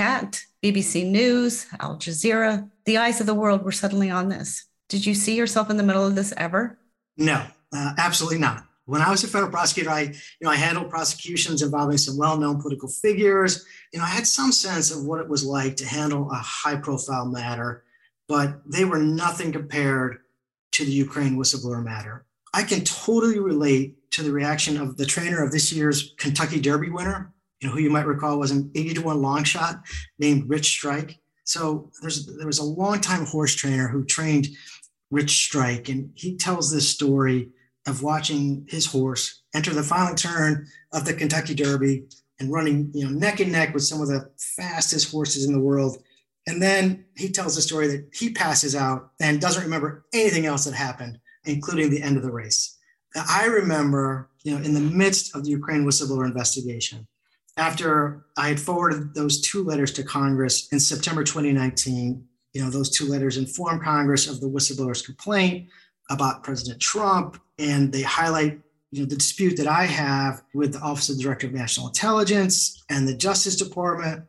BBC 0.62 1.04
News, 1.04 1.66
Al 1.80 1.96
Jazeera. 1.96 2.70
The 2.84 2.98
eyes 2.98 3.20
of 3.20 3.26
the 3.26 3.34
world 3.34 3.64
were 3.64 3.72
suddenly 3.72 4.10
on 4.10 4.28
this. 4.28 4.66
Did 4.88 5.04
you 5.04 5.14
see 5.14 5.36
yourself 5.36 5.70
in 5.70 5.76
the 5.76 5.82
middle 5.82 6.06
of 6.06 6.14
this 6.14 6.32
ever? 6.36 6.78
No, 7.16 7.44
uh, 7.74 7.94
absolutely 7.98 8.38
not. 8.38 8.64
When 8.84 9.00
I 9.00 9.10
was 9.10 9.24
a 9.24 9.28
federal 9.28 9.50
prosecutor, 9.50 9.90
I, 9.90 10.00
you 10.00 10.12
know, 10.40 10.50
I 10.50 10.56
handled 10.56 10.90
prosecutions 10.90 11.62
involving 11.62 11.98
some 11.98 12.16
well-known 12.16 12.60
political 12.60 12.88
figures. 12.88 13.64
You 13.92 13.98
know, 13.98 14.04
I 14.04 14.08
had 14.08 14.26
some 14.26 14.52
sense 14.52 14.90
of 14.90 15.04
what 15.04 15.20
it 15.20 15.28
was 15.28 15.44
like 15.44 15.76
to 15.76 15.86
handle 15.86 16.30
a 16.30 16.36
high-profile 16.36 17.26
matter, 17.26 17.84
but 18.28 18.60
they 18.66 18.84
were 18.84 18.98
nothing 18.98 19.52
compared 19.52 20.18
to 20.72 20.84
the 20.84 20.92
Ukraine 20.92 21.36
whistleblower 21.36 21.82
matter. 21.82 22.24
I 22.54 22.62
can 22.62 22.84
totally 22.84 23.38
relate 23.38 24.10
to 24.12 24.22
the 24.22 24.32
reaction 24.32 24.76
of 24.76 24.96
the 24.96 25.06
trainer 25.06 25.42
of 25.42 25.52
this 25.52 25.72
year's 25.72 26.14
Kentucky 26.18 26.60
Derby 26.60 26.90
winner, 26.90 27.31
you 27.62 27.68
know, 27.68 27.74
who 27.74 27.80
you 27.80 27.90
might 27.90 28.06
recall 28.06 28.38
was 28.38 28.50
an 28.50 28.70
80 28.74 28.94
to 28.94 29.02
1 29.02 29.22
long 29.22 29.44
shot 29.44 29.82
named 30.18 30.48
Rich 30.48 30.66
Strike. 30.66 31.20
So 31.44 31.90
there's 32.00 32.26
there 32.36 32.46
was 32.46 32.58
a 32.58 32.64
longtime 32.64 33.24
horse 33.24 33.54
trainer 33.54 33.88
who 33.88 34.04
trained 34.04 34.48
Rich 35.10 35.30
Strike, 35.30 35.88
and 35.88 36.10
he 36.14 36.36
tells 36.36 36.70
this 36.70 36.88
story 36.88 37.50
of 37.86 38.02
watching 38.02 38.66
his 38.68 38.86
horse 38.86 39.42
enter 39.54 39.72
the 39.72 39.82
final 39.82 40.14
turn 40.14 40.66
of 40.92 41.04
the 41.04 41.14
Kentucky 41.14 41.54
Derby 41.54 42.04
and 42.40 42.52
running, 42.52 42.90
you 42.94 43.04
know, 43.04 43.10
neck 43.10 43.40
and 43.40 43.52
neck 43.52 43.74
with 43.74 43.84
some 43.84 44.00
of 44.00 44.08
the 44.08 44.30
fastest 44.38 45.10
horses 45.10 45.44
in 45.44 45.52
the 45.52 45.60
world. 45.60 45.98
And 46.46 46.60
then 46.60 47.04
he 47.16 47.28
tells 47.28 47.54
the 47.54 47.62
story 47.62 47.86
that 47.88 48.08
he 48.12 48.30
passes 48.30 48.74
out 48.74 49.10
and 49.20 49.40
doesn't 49.40 49.62
remember 49.62 50.04
anything 50.12 50.46
else 50.46 50.64
that 50.64 50.74
happened, 50.74 51.18
including 51.44 51.90
the 51.90 52.02
end 52.02 52.16
of 52.16 52.22
the 52.22 52.32
race. 52.32 52.78
I 53.14 53.46
remember, 53.46 54.30
you 54.42 54.56
know, 54.56 54.64
in 54.64 54.74
the 54.74 54.80
midst 54.80 55.36
of 55.36 55.44
the 55.44 55.50
Ukraine 55.50 55.84
whistleblower 55.84 56.24
investigation, 56.24 57.06
after 57.56 58.24
I 58.36 58.48
had 58.48 58.60
forwarded 58.60 59.14
those 59.14 59.40
two 59.40 59.62
letters 59.64 59.92
to 59.92 60.02
Congress 60.02 60.68
in 60.72 60.80
September 60.80 61.22
2019, 61.22 62.26
you 62.52 62.62
know, 62.62 62.70
those 62.70 62.90
two 62.90 63.06
letters 63.06 63.36
informed 63.36 63.82
Congress 63.82 64.28
of 64.28 64.40
the 64.40 64.48
whistleblower's 64.48 65.02
complaint 65.02 65.68
about 66.10 66.44
President 66.44 66.80
Trump, 66.80 67.40
and 67.58 67.92
they 67.92 68.02
highlight 68.02 68.58
you 68.90 69.02
know, 69.02 69.08
the 69.08 69.16
dispute 69.16 69.56
that 69.56 69.66
I 69.66 69.84
have 69.84 70.42
with 70.54 70.74
the 70.74 70.80
Office 70.80 71.08
of 71.08 71.16
the 71.16 71.22
Director 71.22 71.46
of 71.46 71.54
National 71.54 71.86
Intelligence 71.86 72.84
and 72.90 73.08
the 73.08 73.14
Justice 73.14 73.56
Department. 73.56 74.24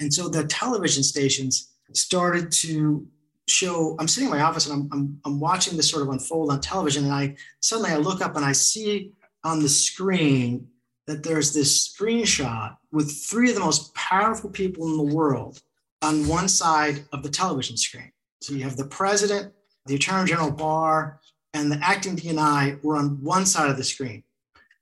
And 0.00 0.12
so 0.12 0.28
the 0.28 0.44
television 0.44 1.02
stations 1.02 1.70
started 1.92 2.52
to 2.52 3.06
show, 3.48 3.96
I'm 3.98 4.08
sitting 4.08 4.28
in 4.28 4.34
my 4.34 4.42
office 4.42 4.68
and 4.68 4.82
I'm, 4.82 4.88
I'm, 4.92 5.20
I'm 5.24 5.40
watching 5.40 5.76
this 5.76 5.90
sort 5.90 6.02
of 6.02 6.10
unfold 6.10 6.50
on 6.50 6.60
television. 6.60 7.04
And 7.04 7.12
I 7.12 7.36
suddenly 7.60 7.90
I 7.90 7.96
look 7.96 8.20
up 8.20 8.36
and 8.36 8.44
I 8.44 8.52
see 8.52 9.12
on 9.44 9.60
the 9.60 9.68
screen 9.68 10.68
that 11.10 11.22
there's 11.22 11.52
this 11.52 11.88
screenshot 11.88 12.76
with 12.92 13.10
three 13.10 13.50
of 13.50 13.56
the 13.56 13.60
most 13.60 13.94
powerful 13.94 14.48
people 14.48 14.86
in 14.86 14.96
the 14.96 15.14
world 15.14 15.60
on 16.02 16.28
one 16.28 16.48
side 16.48 17.04
of 17.12 17.22
the 17.22 17.28
television 17.28 17.76
screen. 17.76 18.12
So 18.40 18.54
you 18.54 18.62
have 18.62 18.76
the 18.76 18.86
president, 18.86 19.52
the 19.86 19.96
Attorney 19.96 20.28
General 20.28 20.52
Barr, 20.52 21.20
and 21.52 21.70
the 21.70 21.80
acting 21.82 22.16
DNI 22.16 22.82
were 22.82 22.96
on 22.96 23.22
one 23.22 23.44
side 23.44 23.70
of 23.70 23.76
the 23.76 23.84
screen. 23.84 24.22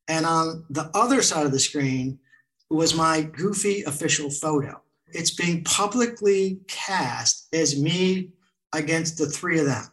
And 0.06 0.26
on 0.26 0.64
the 0.70 0.90
other 0.94 1.22
side 1.22 1.46
of 1.46 1.52
the 1.52 1.58
screen 1.58 2.18
was 2.70 2.94
my 2.94 3.22
goofy 3.22 3.82
official 3.82 4.30
photo. 4.30 4.82
It's 5.08 5.30
being 5.30 5.64
publicly 5.64 6.60
cast 6.68 7.48
as 7.54 7.80
me 7.80 8.32
against 8.74 9.16
the 9.16 9.26
three 9.26 9.58
of 9.58 9.66
them. 9.66 9.84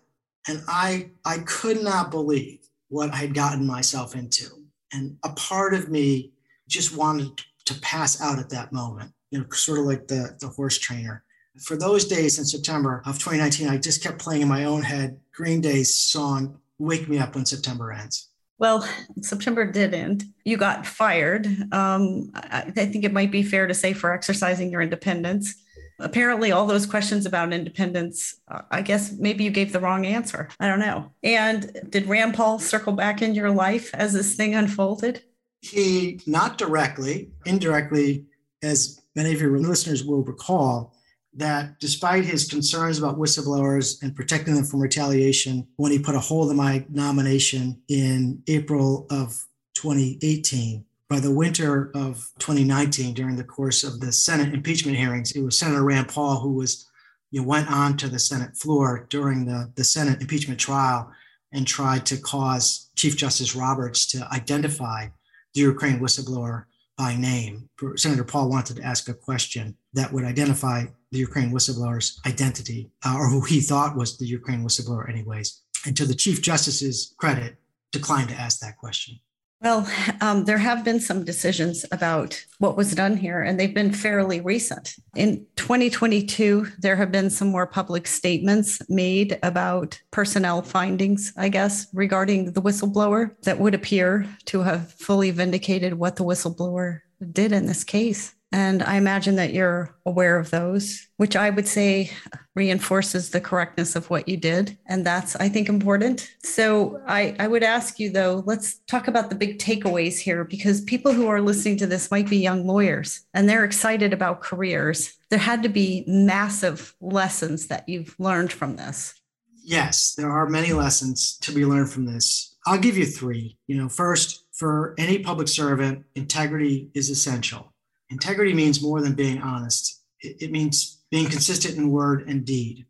And 0.48 0.62
I, 0.68 1.10
I 1.24 1.40
could 1.40 1.82
not 1.82 2.12
believe 2.12 2.60
what 2.90 3.12
I 3.12 3.18
had 3.18 3.34
gotten 3.34 3.66
myself 3.66 4.16
into. 4.16 4.65
And 4.94 5.18
a 5.24 5.30
part 5.30 5.74
of 5.74 5.90
me 5.90 6.32
just 6.68 6.96
wanted 6.96 7.42
to 7.66 7.80
pass 7.82 8.22
out 8.22 8.40
at 8.40 8.50
that 8.50 8.72
moment, 8.72 9.12
you 9.32 9.40
know, 9.40 9.46
sort 9.52 9.80
of 9.80 9.86
like 9.86 10.08
the, 10.08 10.36
the 10.40 10.48
horse 10.48 10.78
trainer. 10.78 11.24
For 11.62 11.78
those 11.78 12.06
days 12.06 12.38
in 12.38 12.46
September 12.46 13.02
of 13.06 13.16
2019, 13.16 13.70
I 13.70 13.78
just 13.78 14.04
kept 14.04 14.20
playing 14.20 14.42
in 14.42 14.48
my 14.48 14.66
own 14.66 14.82
head 14.82 15.20
Green 15.34 15.62
Day's 15.62 15.96
song, 15.96 16.60
wake 16.80 17.08
me 17.08 17.18
up 17.18 17.36
when 17.36 17.46
September 17.46 17.92
ends. 17.92 18.30
Well, 18.58 18.88
September 19.22 19.70
did 19.70 19.94
end. 19.94 20.24
You 20.46 20.58
got 20.58 20.86
fired. 20.86 21.46
Um, 21.74 22.32
I, 22.36 22.72
I 22.76 22.86
think 22.86 23.04
it 23.04 23.12
might 23.12 23.32
be 23.32 23.44
fair 23.44 23.68
to 23.68 23.74
say 23.74 23.94
for 23.94 24.14
exercising 24.14 24.72
your 24.72 24.82
independence. 24.82 25.56
Apparently, 26.00 26.52
all 26.52 26.66
those 26.66 26.86
questions 26.86 27.26
about 27.26 27.54
independence, 27.54 28.36
I 28.70 28.82
guess 28.82 29.14
maybe 29.14 29.44
you 29.44 29.52
gave 29.52 29.72
the 29.72 29.80
wrong 29.80 30.06
answer. 30.06 30.50
I 30.60 30.68
don't 30.68 30.80
know. 30.80 31.12
And 31.24 31.80
did 31.90 32.08
Rand 32.08 32.34
Paul 32.34 32.60
circle 32.60 32.94
back 32.94 33.22
in 33.22 33.34
your 33.34 33.52
life 33.52 33.94
as 33.94 34.14
this 34.14 34.36
thing 34.36 34.56
unfolded? 34.56 35.24
He, 35.62 36.20
not 36.28 36.58
directly, 36.58 37.32
indirectly, 37.46 38.26
as 38.62 39.02
many 39.16 39.34
of 39.34 39.42
your 39.42 39.58
listeners 39.58 40.04
will 40.04 40.24
recall, 40.24 40.94
that 41.34 41.80
despite 41.80 42.24
his 42.24 42.48
concerns 42.48 42.98
about 42.98 43.18
whistleblowers 43.18 44.02
and 44.02 44.16
protecting 44.16 44.56
them 44.56 44.66
from 44.66 44.82
retaliation, 44.82 45.68
when 45.78 45.92
he 45.92 46.00
put 46.00 46.16
a 46.16 46.20
hold 46.20 46.50
on 46.50 46.56
my 46.56 46.86
nomination 46.90 47.82
in 47.88 48.42
April 48.48 49.08
of 49.10 49.46
2018, 49.76 50.86
by 51.10 51.20
the 51.20 51.34
winter 51.34 51.92
of 51.94 52.32
2019, 52.40 53.14
during 53.14 53.36
the 53.36 53.44
course 53.44 53.84
of 53.84 54.00
the 54.00 54.12
Senate 54.12 54.54
impeachment 54.54 54.98
hearings, 54.98 55.32
it 55.34 55.42
was 55.42 55.60
Senator 55.60 55.84
Rand 55.84 56.08
Paul 56.08 56.40
who 56.40 56.54
was, 56.54 56.90
you 57.32 57.42
know, 57.42 57.48
went 57.48 57.70
on 57.70 57.96
to 57.98 58.08
the 58.08 58.20
Senate 58.20 58.58
floor 58.58 59.06
during 59.10 59.46
the, 59.46 59.72
the 59.76 59.84
Senate 59.84 60.22
impeachment 60.22 60.60
trial 60.60 61.12
and 61.52 61.68
tried 61.68 62.06
to 62.08 62.18
cause 62.18 62.90
Chief 62.96 63.16
Justice 63.16 63.56
Roberts 63.56 64.08
to 64.08 64.28
identify 64.32 65.08
the 65.54 65.62
Ukraine 65.62 66.00
whistleblower 66.00 66.66
by 66.98 67.16
name. 67.16 67.70
Senator 67.96 68.24
Paul 68.24 68.50
wanted 68.50 68.78
to 68.78 68.84
ask 68.84 69.08
a 69.08 69.14
question 69.14 69.78
that 69.94 70.12
would 70.12 70.24
identify 70.24 70.86
the 71.12 71.20
Ukraine 71.20 71.52
whistleblower's 71.52 72.20
identity, 72.26 72.90
uh, 73.06 73.16
or 73.16 73.30
who 73.30 73.42
he 73.42 73.62
thought 73.62 73.96
was 73.96 74.18
the 74.18 74.26
Ukraine 74.26 74.64
whistleblower, 74.64 75.10
anyways. 75.10 75.62
And 75.86 75.96
to 75.98 76.06
the 76.06 76.16
Chief 76.16 76.42
Justice's 76.42 77.14
credit, 77.18 77.58
declined 77.92 78.30
to 78.30 78.36
ask 78.36 78.60
that 78.60 78.78
question. 78.78 79.20
Well, 79.66 79.90
um, 80.22 80.46
there 80.46 80.60
have 80.60 80.86
been 80.86 81.00
some 81.00 81.26
decisions 81.26 81.86
about 81.92 82.40
what 82.60 82.78
was 82.78 82.94
done 82.94 83.18
here, 83.18 83.42
and 83.42 83.60
they've 83.60 83.74
been 83.74 83.92
fairly 83.92 84.40
recent. 84.40 84.94
In 85.16 85.48
2022, 85.56 86.68
there 86.78 86.96
have 86.96 87.12
been 87.12 87.32
some 87.32 87.48
more 87.48 87.66
public 87.66 88.06
statements 88.06 88.80
made 88.90 89.40
about 89.42 90.00
personnel 90.12 90.62
findings, 90.62 91.34
I 91.36 91.50
guess, 91.50 91.88
regarding 91.96 92.52
the 92.52 92.62
whistleblower 92.62 93.32
that 93.42 93.60
would 93.60 93.74
appear 93.74 94.28
to 94.46 94.62
have 94.62 94.92
fully 94.92 95.32
vindicated 95.32 95.96
what 95.96 96.18
the 96.18 96.24
whistleblower 96.24 97.00
did 97.32 97.52
in 97.52 97.66
this 97.66 97.84
case. 97.84 98.35
And 98.52 98.84
I 98.84 98.96
imagine 98.96 99.36
that 99.36 99.54
you're 99.54 99.98
aware 100.06 100.40
of 100.40 100.50
those, 100.50 101.08
which 101.18 101.36
I 101.36 101.50
would 101.50 101.68
say 101.68 102.12
reinforces 102.56 103.32
the 103.32 103.42
correctness 103.42 103.98
of 103.98 104.10
what 104.10 104.30
you 104.30 104.38
did. 104.38 104.78
And 104.86 105.06
that's, 105.06 105.36
I 105.36 105.50
think, 105.50 105.68
important. 105.68 106.32
So 106.42 107.02
I, 107.06 107.36
I 107.38 107.48
would 107.48 107.64
ask 107.64 108.00
you, 108.00 108.10
though, 108.12 108.44
let's 108.46 108.80
talk 108.88 109.10
about 109.10 109.30
the 109.30 109.36
big 109.36 109.60
takeaways 109.60 110.20
here, 110.20 110.46
because 110.46 110.80
people 110.80 111.12
who 111.12 111.28
are 111.28 111.42
listening 111.42 111.76
to 111.78 111.88
this 111.88 112.12
might 112.12 112.30
be 112.30 112.38
young 112.38 112.66
lawyers 112.66 113.26
and 113.34 113.50
they're 113.50 113.66
excited 113.66 114.14
about 114.14 114.42
careers. 114.42 115.14
There 115.30 115.40
had 115.40 115.62
to 115.64 115.70
be 115.70 116.06
massive 116.08 116.96
lessons 117.02 117.68
that 117.68 117.90
you've 117.90 118.16
learned 118.20 118.54
from 118.54 118.78
this. 118.78 119.16
Yes, 119.64 120.14
there 120.16 120.32
are 120.32 120.48
many 120.48 120.72
lessons 120.72 121.38
to 121.40 121.52
be 121.52 121.66
learned 121.66 121.90
from 121.90 122.06
this. 122.06 122.56
I'll 122.66 122.78
give 122.78 122.98
you 122.98 123.06
three. 123.06 123.58
You 123.68 123.76
know, 123.78 123.90
first, 123.90 124.46
for 124.54 124.96
any 124.98 125.20
public 125.20 125.50
servant, 125.50 126.06
integrity 126.16 126.90
is 126.94 127.10
essential 127.10 127.74
Integrity 128.10 128.54
means 128.54 128.82
more 128.82 129.02
than 129.02 129.14
being 129.14 129.42
honest. 129.42 130.02
It, 130.22 130.44
it 130.44 130.52
means 130.52 131.04
being 131.12 131.30
consistent 131.30 131.78
in 131.78 131.92
word 131.92 132.28
and 132.28 132.46
deed. 132.46 132.86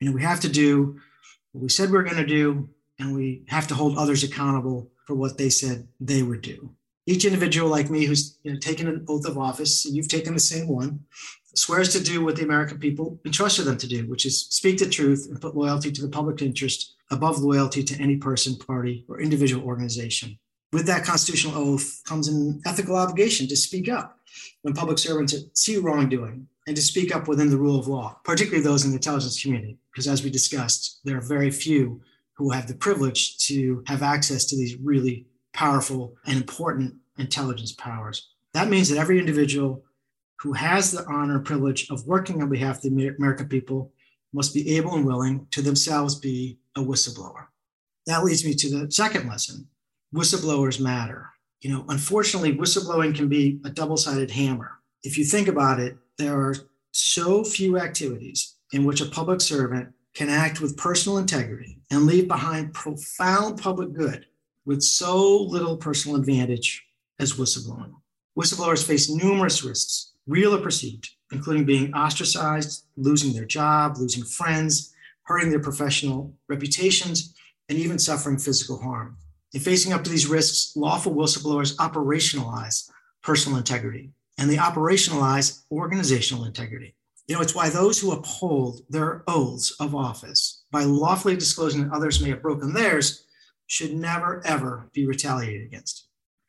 You 0.00 0.08
know, 0.08 0.14
we 0.14 0.22
have 0.22 0.40
to 0.40 0.48
do 0.48 0.98
what 1.52 1.62
we 1.62 1.68
said 1.68 1.90
we 1.90 1.98
are 1.98 2.02
going 2.02 2.16
to 2.16 2.26
do, 2.26 2.68
and 2.98 3.14
we 3.14 3.44
have 3.48 3.66
to 3.68 3.74
hold 3.74 3.96
others 3.96 4.22
accountable 4.22 4.90
for 5.06 5.14
what 5.14 5.38
they 5.38 5.50
said 5.50 5.88
they 5.98 6.22
would 6.22 6.42
do. 6.42 6.74
Each 7.06 7.24
individual 7.24 7.68
like 7.68 7.90
me 7.90 8.04
who's 8.04 8.38
you 8.42 8.52
know, 8.52 8.58
taken 8.58 8.86
an 8.86 9.04
oath 9.08 9.26
of 9.26 9.38
office, 9.38 9.84
and 9.84 9.96
you've 9.96 10.08
taken 10.08 10.34
the 10.34 10.40
same 10.40 10.68
one, 10.68 11.00
swears 11.54 11.92
to 11.92 12.02
do 12.02 12.24
what 12.24 12.36
the 12.36 12.44
American 12.44 12.78
people 12.78 13.20
entrusted 13.24 13.64
them 13.64 13.78
to 13.78 13.88
do, 13.88 14.08
which 14.08 14.26
is 14.26 14.46
speak 14.46 14.78
the 14.78 14.88
truth 14.88 15.26
and 15.28 15.40
put 15.40 15.56
loyalty 15.56 15.90
to 15.90 16.02
the 16.02 16.08
public 16.08 16.40
interest 16.42 16.94
above 17.10 17.40
loyalty 17.40 17.82
to 17.82 18.00
any 18.00 18.16
person, 18.16 18.56
party, 18.56 19.04
or 19.08 19.20
individual 19.20 19.66
organization. 19.66 20.38
With 20.72 20.86
that 20.86 21.04
constitutional 21.04 21.56
oath 21.56 22.02
comes 22.04 22.28
an 22.28 22.62
ethical 22.64 22.94
obligation 22.94 23.48
to 23.48 23.56
speak 23.56 23.88
up 23.88 24.18
when 24.62 24.74
public 24.74 24.98
servants 24.98 25.34
see 25.54 25.76
wrongdoing 25.78 26.46
and 26.66 26.76
to 26.76 26.82
speak 26.82 27.14
up 27.14 27.26
within 27.26 27.50
the 27.50 27.56
rule 27.56 27.78
of 27.78 27.88
law, 27.88 28.20
particularly 28.22 28.62
those 28.62 28.84
in 28.84 28.90
the 28.90 28.96
intelligence 28.96 29.42
community, 29.42 29.78
because 29.92 30.06
as 30.06 30.22
we 30.22 30.30
discussed, 30.30 31.00
there 31.04 31.16
are 31.16 31.22
very 31.22 31.50
few 31.50 32.00
who 32.34 32.50
have 32.50 32.68
the 32.68 32.74
privilege 32.74 33.36
to 33.38 33.82
have 33.88 34.02
access 34.02 34.44
to 34.44 34.56
these 34.56 34.76
really 34.76 35.26
powerful 35.52 36.16
and 36.26 36.36
important 36.36 36.94
intelligence 37.18 37.72
powers. 37.72 38.28
That 38.54 38.68
means 38.68 38.88
that 38.88 38.98
every 38.98 39.18
individual 39.18 39.82
who 40.36 40.52
has 40.52 40.92
the 40.92 41.04
honor 41.06 41.36
and 41.36 41.44
privilege 41.44 41.90
of 41.90 42.06
working 42.06 42.42
on 42.42 42.48
behalf 42.48 42.76
of 42.76 42.82
the 42.82 43.08
American 43.18 43.48
people 43.48 43.92
must 44.32 44.54
be 44.54 44.76
able 44.76 44.94
and 44.94 45.04
willing 45.04 45.48
to 45.50 45.62
themselves 45.62 46.14
be 46.14 46.58
a 46.76 46.80
whistleblower. 46.80 47.46
That 48.06 48.24
leads 48.24 48.44
me 48.44 48.54
to 48.54 48.70
the 48.70 48.90
second 48.92 49.28
lesson 49.28 49.66
whistleblowers 50.14 50.80
matter 50.80 51.30
you 51.60 51.70
know, 51.70 51.84
unfortunately, 51.88 52.56
whistleblowing 52.56 53.14
can 53.14 53.28
be 53.28 53.60
a 53.64 53.70
double 53.70 53.96
sided 53.96 54.30
hammer. 54.30 54.78
If 55.02 55.18
you 55.18 55.24
think 55.24 55.48
about 55.48 55.78
it, 55.78 55.96
there 56.16 56.38
are 56.38 56.54
so 56.92 57.44
few 57.44 57.78
activities 57.78 58.56
in 58.72 58.84
which 58.84 59.00
a 59.00 59.06
public 59.06 59.40
servant 59.40 59.92
can 60.14 60.28
act 60.28 60.60
with 60.60 60.76
personal 60.76 61.18
integrity 61.18 61.80
and 61.90 62.06
leave 62.06 62.28
behind 62.28 62.72
profound 62.72 63.60
public 63.60 63.92
good 63.92 64.26
with 64.64 64.82
so 64.82 65.42
little 65.42 65.76
personal 65.76 66.16
advantage 66.16 66.84
as 67.18 67.34
whistleblowing. 67.34 67.92
Whistleblowers 68.38 68.86
face 68.86 69.10
numerous 69.10 69.62
risks, 69.62 70.12
real 70.26 70.54
or 70.54 70.60
perceived, 70.62 71.10
including 71.30 71.64
being 71.64 71.92
ostracized, 71.92 72.86
losing 72.96 73.32
their 73.34 73.44
job, 73.44 73.98
losing 73.98 74.24
friends, 74.24 74.94
hurting 75.24 75.50
their 75.50 75.60
professional 75.60 76.34
reputations, 76.48 77.34
and 77.68 77.78
even 77.78 77.98
suffering 77.98 78.38
physical 78.38 78.78
harm. 78.78 79.16
In 79.52 79.60
facing 79.60 79.92
up 79.92 80.04
to 80.04 80.10
these 80.10 80.28
risks, 80.28 80.76
lawful 80.76 81.14
whistleblowers 81.14 81.76
operationalize 81.76 82.88
personal 83.22 83.58
integrity 83.58 84.12
and 84.38 84.48
they 84.48 84.56
operationalize 84.56 85.62
organizational 85.70 86.44
integrity. 86.44 86.94
You 87.26 87.36
know, 87.36 87.42
it's 87.42 87.54
why 87.54 87.68
those 87.68 88.00
who 88.00 88.12
uphold 88.12 88.80
their 88.88 89.22
oaths 89.28 89.72
of 89.80 89.94
office 89.94 90.64
by 90.70 90.84
lawfully 90.84 91.36
disclosing 91.36 91.82
that 91.82 91.94
others 91.94 92.20
may 92.20 92.30
have 92.30 92.42
broken 92.42 92.72
theirs 92.72 93.24
should 93.66 93.94
never, 93.94 94.44
ever 94.44 94.88
be 94.92 95.06
retaliated 95.06 95.66
against. 95.66 96.08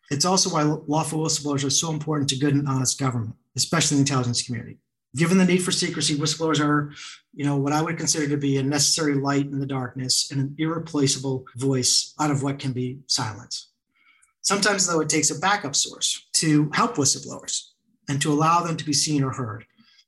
It's 0.09 0.25
also 0.25 0.49
why 0.49 0.63
lawful 0.63 1.19
whistleblowers 1.19 1.65
are 1.65 1.69
so 1.69 1.91
important 1.91 2.29
to 2.29 2.37
good 2.37 2.53
and 2.53 2.67
honest 2.67 2.99
government, 2.99 3.35
especially 3.55 3.97
in 3.97 4.03
the 4.03 4.09
intelligence 4.09 4.43
community. 4.43 4.79
Given 5.15 5.37
the 5.37 5.45
need 5.45 5.61
for 5.61 5.71
secrecy, 5.71 6.15
whistleblowers 6.15 6.63
are, 6.63 6.93
you 7.33 7.43
know, 7.43 7.57
what 7.57 7.73
I 7.73 7.81
would 7.81 7.97
consider 7.97 8.29
to 8.29 8.37
be 8.37 8.57
a 8.57 8.63
necessary 8.63 9.13
light 9.13 9.45
in 9.45 9.59
the 9.59 9.65
darkness 9.65 10.31
and 10.31 10.39
an 10.39 10.55
irreplaceable 10.57 11.45
voice 11.57 12.13
out 12.19 12.31
of 12.31 12.43
what 12.43 12.59
can 12.59 12.71
be 12.71 12.99
silence. 13.07 13.67
Sometimes, 14.41 14.87
though, 14.87 15.01
it 15.01 15.09
takes 15.09 15.29
a 15.29 15.39
backup 15.39 15.75
source 15.75 16.27
to 16.33 16.71
help 16.73 16.95
whistleblowers 16.95 17.67
and 18.07 18.21
to 18.21 18.31
allow 18.31 18.61
them 18.61 18.77
to 18.77 18.85
be 18.85 18.93
seen 18.93 19.23
or 19.23 19.31
heard, 19.31 19.65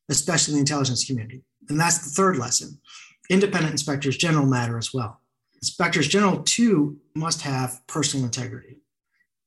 especially 0.10 0.54
in 0.54 0.56
the 0.56 0.62
intelligence 0.62 1.06
community. 1.06 1.44
And 1.70 1.80
that's 1.80 2.00
the 2.00 2.10
third 2.10 2.38
lesson. 2.38 2.80
Independent 3.30 3.72
inspectors 3.72 4.18
general 4.18 4.46
matter 4.46 4.78
as 4.78 4.94
well. 4.94 5.20
Inspectors 5.56 6.08
general, 6.08 6.44
too, 6.44 6.98
must 7.14 7.42
have 7.42 7.86
personal 7.88 8.26
integrity. 8.26 8.78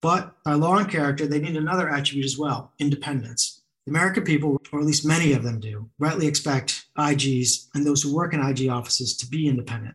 But 0.02 0.34
by 0.44 0.52
law 0.52 0.76
and 0.76 0.90
character, 0.90 1.26
they 1.26 1.40
need 1.40 1.56
another 1.56 1.88
attribute 1.88 2.26
as 2.26 2.38
well 2.38 2.72
independence. 2.78 3.55
The 3.86 3.92
American 3.92 4.24
people, 4.24 4.60
or 4.72 4.80
at 4.80 4.84
least 4.84 5.06
many 5.06 5.32
of 5.32 5.44
them 5.44 5.60
do, 5.60 5.88
rightly 5.98 6.26
expect 6.26 6.86
IGs 6.98 7.68
and 7.74 7.86
those 7.86 8.02
who 8.02 8.14
work 8.14 8.34
in 8.34 8.42
IG 8.42 8.68
offices 8.68 9.16
to 9.18 9.28
be 9.28 9.46
independent. 9.46 9.94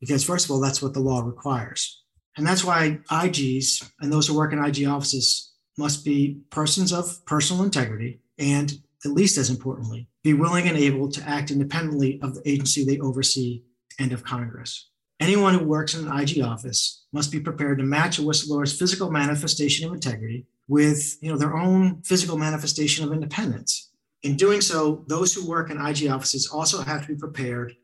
Because, 0.00 0.24
first 0.24 0.46
of 0.46 0.50
all, 0.50 0.60
that's 0.60 0.82
what 0.82 0.94
the 0.94 1.00
law 1.00 1.20
requires. 1.20 2.02
And 2.36 2.44
that's 2.44 2.64
why 2.64 2.98
IGs 3.10 3.88
and 4.00 4.12
those 4.12 4.26
who 4.26 4.36
work 4.36 4.52
in 4.52 4.62
IG 4.62 4.84
offices 4.86 5.52
must 5.78 6.04
be 6.04 6.40
persons 6.50 6.92
of 6.92 7.24
personal 7.24 7.62
integrity 7.62 8.20
and, 8.36 8.72
at 9.04 9.12
least 9.12 9.38
as 9.38 9.48
importantly, 9.48 10.08
be 10.24 10.34
willing 10.34 10.66
and 10.66 10.76
able 10.76 11.08
to 11.12 11.22
act 11.28 11.52
independently 11.52 12.18
of 12.20 12.34
the 12.34 12.48
agency 12.48 12.84
they 12.84 12.98
oversee 12.98 13.62
and 14.00 14.12
of 14.12 14.24
Congress. 14.24 14.90
Anyone 15.20 15.54
who 15.54 15.64
works 15.64 15.94
in 15.94 16.08
an 16.08 16.18
IG 16.18 16.40
office 16.42 17.06
must 17.12 17.30
be 17.30 17.38
prepared 17.38 17.78
to 17.78 17.84
match 17.84 18.18
a 18.18 18.22
whistleblower's 18.22 18.76
physical 18.76 19.12
manifestation 19.12 19.86
of 19.86 19.94
integrity 19.94 20.46
with 20.68 21.18
you 21.20 21.30
know, 21.30 21.38
their 21.38 21.56
own 21.56 22.02
physical 22.02 22.38
manifestation 22.38 23.04
of 23.04 23.12
independence. 23.12 23.90
In 24.22 24.36
doing 24.36 24.60
so, 24.60 25.04
those 25.08 25.34
who 25.34 25.46
work 25.46 25.70
in 25.70 25.84
IG 25.84 26.08
offices 26.08 26.48
also 26.48 26.82
have 26.82 27.02
to 27.02 27.08
be 27.08 27.18
prepared 27.18 27.74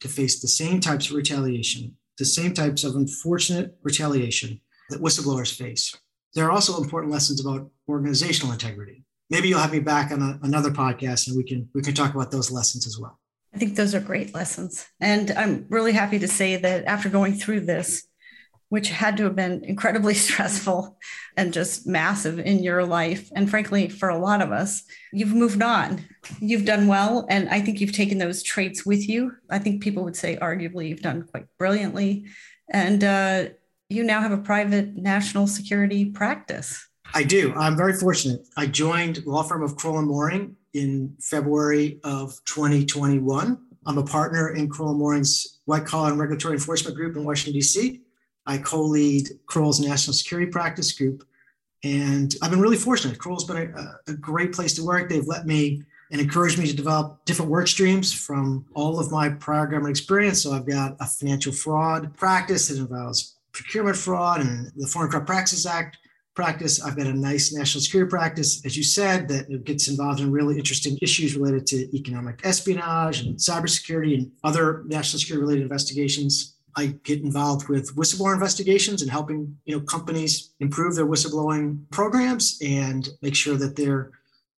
to 0.00 0.08
face 0.08 0.40
the 0.40 0.48
same 0.48 0.80
types 0.80 1.08
of 1.08 1.16
retaliation, 1.16 1.96
the 2.18 2.24
same 2.24 2.52
types 2.52 2.84
of 2.84 2.94
unfortunate 2.94 3.76
retaliation 3.82 4.60
that 4.90 5.00
whistleblowers 5.00 5.54
face. 5.54 5.96
There 6.34 6.44
are 6.44 6.50
also 6.50 6.82
important 6.82 7.12
lessons 7.12 7.40
about 7.40 7.70
organizational 7.88 8.52
integrity. 8.52 9.04
Maybe 9.30 9.48
you'll 9.48 9.60
have 9.60 9.72
me 9.72 9.80
back 9.80 10.12
on 10.12 10.22
a, 10.22 10.38
another 10.42 10.70
podcast 10.70 11.28
and 11.28 11.36
we 11.36 11.44
can 11.44 11.68
we 11.74 11.82
can 11.82 11.94
talk 11.94 12.14
about 12.14 12.30
those 12.30 12.50
lessons 12.50 12.86
as 12.86 12.98
well. 12.98 13.18
I 13.54 13.58
think 13.58 13.76
those 13.76 13.94
are 13.94 14.00
great 14.00 14.34
lessons. 14.34 14.86
And 15.00 15.30
I'm 15.30 15.66
really 15.70 15.92
happy 15.92 16.18
to 16.18 16.28
say 16.28 16.56
that 16.56 16.84
after 16.84 17.08
going 17.08 17.34
through 17.34 17.60
this, 17.60 18.06
which 18.68 18.90
had 18.90 19.16
to 19.16 19.24
have 19.24 19.36
been 19.36 19.64
incredibly 19.64 20.14
stressful 20.26 20.98
and 21.36 21.52
just 21.52 21.86
massive 21.86 22.38
in 22.38 22.62
your 22.62 22.84
life. 22.84 23.30
And 23.34 23.48
frankly, 23.48 23.88
for 23.88 24.08
a 24.08 24.18
lot 24.18 24.42
of 24.42 24.52
us, 24.52 24.82
you've 25.12 25.34
moved 25.34 25.62
on. 25.62 26.04
You've 26.40 26.64
done 26.64 26.86
well. 26.86 27.26
And 27.30 27.48
I 27.48 27.60
think 27.60 27.80
you've 27.80 27.92
taken 27.92 28.18
those 28.18 28.42
traits 28.42 28.84
with 28.84 29.08
you. 29.08 29.32
I 29.50 29.58
think 29.58 29.82
people 29.82 30.04
would 30.04 30.16
say, 30.16 30.36
arguably, 30.36 30.88
you've 30.88 31.00
done 31.00 31.22
quite 31.22 31.46
brilliantly. 31.58 32.26
And 32.70 33.02
uh, 33.02 33.46
you 33.88 34.04
now 34.04 34.20
have 34.20 34.32
a 34.32 34.38
private 34.38 34.96
national 34.96 35.46
security 35.46 36.06
practice. 36.06 36.86
I 37.14 37.22
do. 37.22 37.54
I'm 37.56 37.76
very 37.76 37.94
fortunate. 37.94 38.46
I 38.56 38.66
joined 38.66 39.24
law 39.24 39.42
firm 39.42 39.62
of 39.62 39.76
Crowell 39.76 39.98
and 39.98 40.08
Moring 40.08 40.56
in 40.74 41.16
February 41.20 42.00
of 42.04 42.34
2021. 42.44 43.58
I'm 43.86 43.96
a 43.96 44.04
partner 44.04 44.50
in 44.50 44.68
Crowell 44.68 44.90
and 44.90 44.98
Moring's 44.98 45.60
White 45.64 45.86
Collar 45.86 46.10
and 46.10 46.20
Regulatory 46.20 46.54
Enforcement 46.54 46.94
Group 46.94 47.16
in 47.16 47.24
Washington, 47.24 47.54
D.C. 47.54 48.02
I 48.48 48.58
co-lead 48.58 49.28
Crowell's 49.46 49.78
National 49.78 50.14
Security 50.14 50.50
Practice 50.50 50.90
Group. 50.92 51.24
And 51.84 52.34
I've 52.42 52.50
been 52.50 52.60
really 52.60 52.76
fortunate. 52.76 53.18
Crowell's 53.18 53.44
been 53.44 53.72
a, 53.72 54.10
a 54.10 54.14
great 54.14 54.52
place 54.52 54.74
to 54.74 54.84
work. 54.84 55.08
They've 55.08 55.26
let 55.26 55.46
me 55.46 55.84
and 56.10 56.20
encouraged 56.20 56.58
me 56.58 56.66
to 56.66 56.74
develop 56.74 57.24
different 57.26 57.50
work 57.50 57.68
streams 57.68 58.12
from 58.12 58.64
all 58.74 58.98
of 58.98 59.12
my 59.12 59.28
prior 59.28 59.66
government 59.66 59.90
experience. 59.90 60.42
So 60.42 60.52
I've 60.52 60.66
got 60.66 60.96
a 61.00 61.06
financial 61.06 61.52
fraud 61.52 62.16
practice 62.16 62.68
that 62.68 62.78
involves 62.78 63.36
procurement 63.52 63.96
fraud 63.96 64.40
and 64.40 64.72
the 64.76 64.86
Foreign 64.86 65.10
Corrupt 65.10 65.26
Practices 65.26 65.66
Act 65.66 65.98
practice. 66.34 66.82
I've 66.82 66.96
got 66.96 67.06
a 67.06 67.12
nice 67.12 67.52
national 67.52 67.82
security 67.82 68.08
practice, 68.08 68.64
as 68.64 68.76
you 68.76 68.82
said, 68.82 69.28
that 69.28 69.64
gets 69.64 69.88
involved 69.88 70.20
in 70.20 70.30
really 70.30 70.56
interesting 70.56 70.96
issues 71.02 71.36
related 71.36 71.66
to 71.66 71.96
economic 71.96 72.40
espionage 72.44 73.20
and 73.20 73.36
cybersecurity 73.36 74.14
and 74.14 74.32
other 74.44 74.84
national 74.86 75.20
security 75.20 75.42
related 75.42 75.62
investigations. 75.64 76.54
I 76.76 76.98
get 77.04 77.22
involved 77.22 77.68
with 77.68 77.94
whistleblower 77.96 78.34
investigations 78.34 79.02
and 79.02 79.10
helping 79.10 79.56
you 79.64 79.76
know 79.76 79.82
companies 79.82 80.52
improve 80.60 80.94
their 80.94 81.06
whistleblowing 81.06 81.90
programs 81.90 82.58
and 82.64 83.08
make 83.22 83.34
sure 83.34 83.56
that 83.56 83.76
they're 83.76 84.10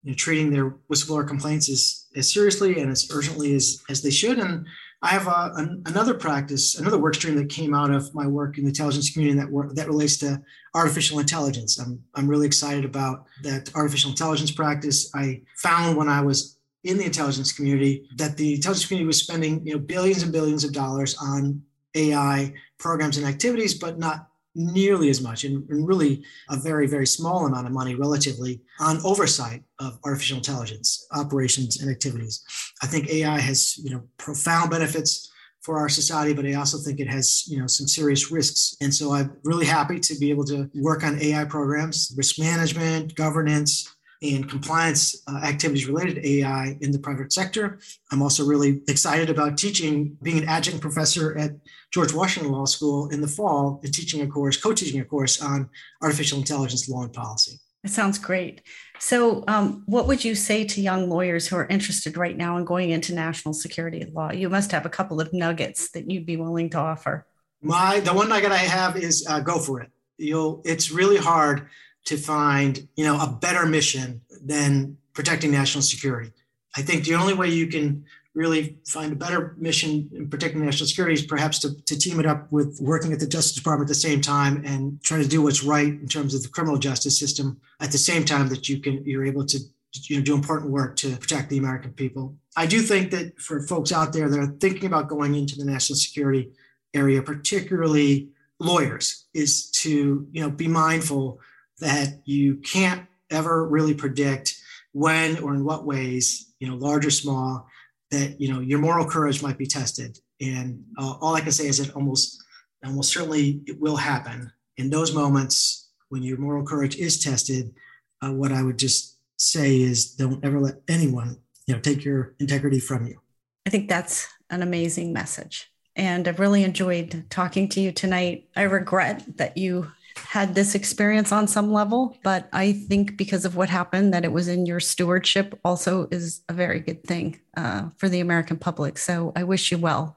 you 0.02 0.12
know, 0.12 0.16
treating 0.16 0.50
their 0.50 0.70
whistleblower 0.90 1.26
complaints 1.26 1.68
as, 1.68 2.06
as 2.16 2.32
seriously 2.32 2.80
and 2.80 2.90
as 2.90 3.08
urgently 3.12 3.54
as, 3.54 3.82
as 3.88 4.02
they 4.02 4.10
should. 4.10 4.38
And 4.38 4.66
I 5.02 5.08
have 5.08 5.26
a, 5.26 5.52
an, 5.56 5.82
another 5.86 6.14
practice, 6.14 6.78
another 6.78 6.98
work 6.98 7.14
stream 7.14 7.36
that 7.36 7.48
came 7.48 7.74
out 7.74 7.90
of 7.90 8.14
my 8.14 8.26
work 8.26 8.58
in 8.58 8.64
the 8.64 8.70
intelligence 8.70 9.10
community 9.10 9.38
that 9.38 9.50
work, 9.50 9.74
that 9.74 9.88
relates 9.88 10.16
to 10.18 10.40
artificial 10.74 11.18
intelligence. 11.18 11.78
I'm, 11.78 12.02
I'm 12.14 12.28
really 12.28 12.46
excited 12.46 12.84
about 12.84 13.26
that 13.42 13.74
artificial 13.74 14.10
intelligence 14.10 14.50
practice. 14.50 15.10
I 15.14 15.42
found 15.56 15.96
when 15.96 16.08
I 16.08 16.20
was 16.20 16.58
in 16.84 16.96
the 16.96 17.04
intelligence 17.04 17.52
community 17.52 18.08
that 18.16 18.36
the 18.36 18.54
intelligence 18.54 18.86
community 18.86 19.06
was 19.06 19.20
spending 19.20 19.66
you 19.66 19.74
know 19.74 19.78
billions 19.78 20.22
and 20.22 20.32
billions 20.32 20.64
of 20.64 20.72
dollars 20.72 21.16
on 21.20 21.60
AI 21.94 22.54
programs 22.78 23.16
and 23.16 23.26
activities, 23.26 23.74
but 23.74 23.98
not 23.98 24.28
nearly 24.54 25.08
as 25.08 25.20
much 25.20 25.44
and, 25.44 25.68
and, 25.70 25.86
really 25.86 26.24
a 26.50 26.56
very, 26.56 26.86
very 26.86 27.06
small 27.06 27.46
amount 27.46 27.66
of 27.66 27.72
money 27.72 27.94
relatively 27.94 28.60
on 28.80 28.98
oversight 29.04 29.62
of 29.78 29.98
artificial 30.04 30.38
intelligence 30.38 31.06
operations 31.12 31.80
and 31.80 31.90
activities. 31.90 32.44
I 32.82 32.86
think 32.86 33.08
AI 33.08 33.38
has, 33.38 33.78
you 33.78 33.90
know, 33.90 34.02
profound 34.16 34.70
benefits 34.70 35.30
for 35.60 35.78
our 35.78 35.88
society, 35.88 36.32
but 36.32 36.46
I 36.46 36.54
also 36.54 36.78
think 36.78 36.98
it 36.98 37.08
has, 37.08 37.44
you 37.46 37.60
know, 37.60 37.66
some 37.66 37.86
serious 37.86 38.30
risks. 38.32 38.76
And 38.80 38.92
so 38.92 39.12
I'm 39.12 39.36
really 39.44 39.66
happy 39.66 40.00
to 40.00 40.18
be 40.18 40.30
able 40.30 40.44
to 40.44 40.70
work 40.74 41.04
on 41.04 41.20
AI 41.20 41.44
programs, 41.44 42.12
risk 42.16 42.38
management, 42.38 43.14
governance, 43.14 43.94
and 44.22 44.48
compliance 44.48 45.22
uh, 45.28 45.36
activities 45.44 45.86
related 45.86 46.16
to 46.16 46.28
AI 46.28 46.76
in 46.80 46.90
the 46.90 46.98
private 46.98 47.32
sector. 47.32 47.78
I'm 48.10 48.22
also 48.22 48.44
really 48.44 48.82
excited 48.88 49.30
about 49.30 49.56
teaching, 49.56 50.16
being 50.22 50.38
an 50.38 50.48
adjunct 50.48 50.80
professor 50.80 51.36
at 51.38 51.52
George 51.92 52.12
Washington 52.12 52.52
Law 52.52 52.64
School 52.64 53.08
in 53.08 53.20
the 53.20 53.28
fall 53.28 53.80
and 53.82 53.92
teaching 53.92 54.20
a 54.22 54.26
course, 54.26 54.56
co 54.56 54.72
teaching 54.72 55.00
a 55.00 55.04
course 55.04 55.40
on 55.40 55.68
artificial 56.02 56.38
intelligence 56.38 56.88
law 56.88 57.02
and 57.02 57.12
policy. 57.12 57.60
It 57.84 57.90
sounds 57.90 58.18
great. 58.18 58.62
So, 58.98 59.44
um, 59.46 59.84
what 59.86 60.08
would 60.08 60.24
you 60.24 60.34
say 60.34 60.64
to 60.64 60.80
young 60.80 61.08
lawyers 61.08 61.46
who 61.46 61.56
are 61.56 61.66
interested 61.66 62.16
right 62.16 62.36
now 62.36 62.56
in 62.56 62.64
going 62.64 62.90
into 62.90 63.14
national 63.14 63.54
security 63.54 64.04
law? 64.12 64.32
You 64.32 64.50
must 64.50 64.72
have 64.72 64.84
a 64.84 64.90
couple 64.90 65.20
of 65.20 65.32
nuggets 65.32 65.92
that 65.92 66.10
you'd 66.10 66.26
be 66.26 66.36
willing 66.36 66.70
to 66.70 66.78
offer. 66.78 67.26
My 67.62 68.00
the 68.00 68.12
one 68.12 68.28
nugget 68.28 68.50
I 68.50 68.58
have 68.58 68.96
is 68.96 69.24
uh, 69.28 69.40
go 69.40 69.58
for 69.60 69.80
it. 69.80 69.90
You'll. 70.16 70.60
It's 70.64 70.90
really 70.90 71.16
hard 71.16 71.68
to 72.06 72.16
find 72.16 72.88
you 72.96 73.04
know 73.04 73.20
a 73.20 73.26
better 73.26 73.66
mission 73.66 74.20
than 74.44 74.96
protecting 75.12 75.50
national 75.50 75.82
security. 75.82 76.32
I 76.76 76.82
think 76.82 77.04
the 77.04 77.14
only 77.14 77.34
way 77.34 77.48
you 77.48 77.66
can 77.66 78.04
really 78.34 78.78
find 78.86 79.12
a 79.12 79.16
better 79.16 79.56
mission 79.58 80.08
in 80.14 80.30
protecting 80.30 80.64
national 80.64 80.86
security 80.86 81.14
is 81.14 81.26
perhaps 81.26 81.58
to, 81.58 81.74
to 81.82 81.98
team 81.98 82.20
it 82.20 82.26
up 82.26 82.50
with 82.52 82.78
working 82.80 83.12
at 83.12 83.18
the 83.18 83.26
Justice 83.26 83.56
Department 83.56 83.88
at 83.88 83.94
the 83.94 83.94
same 84.08 84.20
time 84.20 84.62
and 84.64 85.02
trying 85.02 85.22
to 85.22 85.28
do 85.28 85.42
what's 85.42 85.64
right 85.64 85.88
in 85.88 86.06
terms 86.06 86.34
of 86.34 86.42
the 86.42 86.48
criminal 86.48 86.78
justice 86.78 87.18
system 87.18 87.60
at 87.80 87.90
the 87.90 87.98
same 87.98 88.24
time 88.24 88.48
that 88.48 88.68
you 88.68 88.80
can 88.80 89.04
you're 89.04 89.26
able 89.26 89.44
to 89.44 89.58
you 90.04 90.18
know 90.18 90.22
do 90.22 90.34
important 90.34 90.70
work 90.70 90.96
to 90.96 91.16
protect 91.16 91.50
the 91.50 91.58
American 91.58 91.92
people. 91.92 92.36
I 92.56 92.66
do 92.66 92.80
think 92.80 93.10
that 93.10 93.38
for 93.40 93.60
folks 93.62 93.92
out 93.92 94.12
there 94.12 94.28
that 94.28 94.38
are 94.38 94.54
thinking 94.60 94.86
about 94.86 95.08
going 95.08 95.34
into 95.34 95.56
the 95.56 95.64
national 95.64 95.96
security 95.96 96.50
area, 96.94 97.22
particularly 97.22 98.28
lawyers, 98.60 99.26
is 99.34 99.70
to 99.82 100.28
you 100.30 100.42
know 100.42 100.50
be 100.50 100.68
mindful 100.68 101.40
that 101.80 102.20
you 102.24 102.56
can't 102.56 103.06
ever 103.30 103.66
really 103.66 103.94
predict 103.94 104.56
when 104.92 105.38
or 105.38 105.54
in 105.54 105.64
what 105.64 105.86
ways, 105.86 106.52
you 106.58 106.68
know, 106.68 106.76
large 106.76 107.06
or 107.06 107.10
small, 107.10 107.68
that 108.10 108.40
you 108.40 108.52
know 108.52 108.60
your 108.60 108.78
moral 108.78 109.06
courage 109.06 109.42
might 109.42 109.58
be 109.58 109.66
tested. 109.66 110.18
And 110.40 110.84
uh, 110.98 111.14
all 111.20 111.34
I 111.34 111.40
can 111.40 111.52
say 111.52 111.66
is 111.66 111.78
that 111.78 111.94
almost, 111.94 112.42
almost 112.84 113.12
certainly 113.12 113.62
it 113.66 113.80
will 113.80 113.96
happen 113.96 114.52
in 114.76 114.90
those 114.90 115.14
moments 115.14 115.90
when 116.08 116.22
your 116.22 116.38
moral 116.38 116.64
courage 116.64 116.96
is 116.96 117.22
tested. 117.22 117.74
Uh, 118.22 118.32
what 118.32 118.52
I 118.52 118.62
would 118.62 118.78
just 118.78 119.18
say 119.36 119.80
is, 119.80 120.14
don't 120.14 120.44
ever 120.44 120.58
let 120.58 120.76
anyone, 120.88 121.38
you 121.66 121.74
know, 121.74 121.80
take 121.80 122.04
your 122.04 122.34
integrity 122.40 122.80
from 122.80 123.06
you. 123.06 123.20
I 123.66 123.70
think 123.70 123.88
that's 123.88 124.26
an 124.50 124.62
amazing 124.62 125.12
message. 125.12 125.70
And 125.94 126.26
I've 126.26 126.40
really 126.40 126.64
enjoyed 126.64 127.26
talking 127.30 127.68
to 127.70 127.80
you 127.80 127.92
tonight. 127.92 128.48
I 128.56 128.62
regret 128.62 129.24
that 129.36 129.56
you 129.56 129.90
had 130.24 130.54
this 130.54 130.74
experience 130.74 131.32
on 131.32 131.48
some 131.48 131.72
level, 131.72 132.16
but 132.22 132.48
I 132.52 132.72
think 132.72 133.16
because 133.16 133.44
of 133.44 133.56
what 133.56 133.68
happened, 133.68 134.14
that 134.14 134.24
it 134.24 134.32
was 134.32 134.48
in 134.48 134.66
your 134.66 134.80
stewardship 134.80 135.58
also 135.64 136.08
is 136.10 136.42
a 136.48 136.52
very 136.52 136.80
good 136.80 137.04
thing 137.04 137.40
uh, 137.56 137.88
for 137.96 138.08
the 138.08 138.20
American 138.20 138.56
public. 138.56 138.98
So 138.98 139.32
I 139.34 139.44
wish 139.44 139.70
you 139.70 139.78
well. 139.78 140.16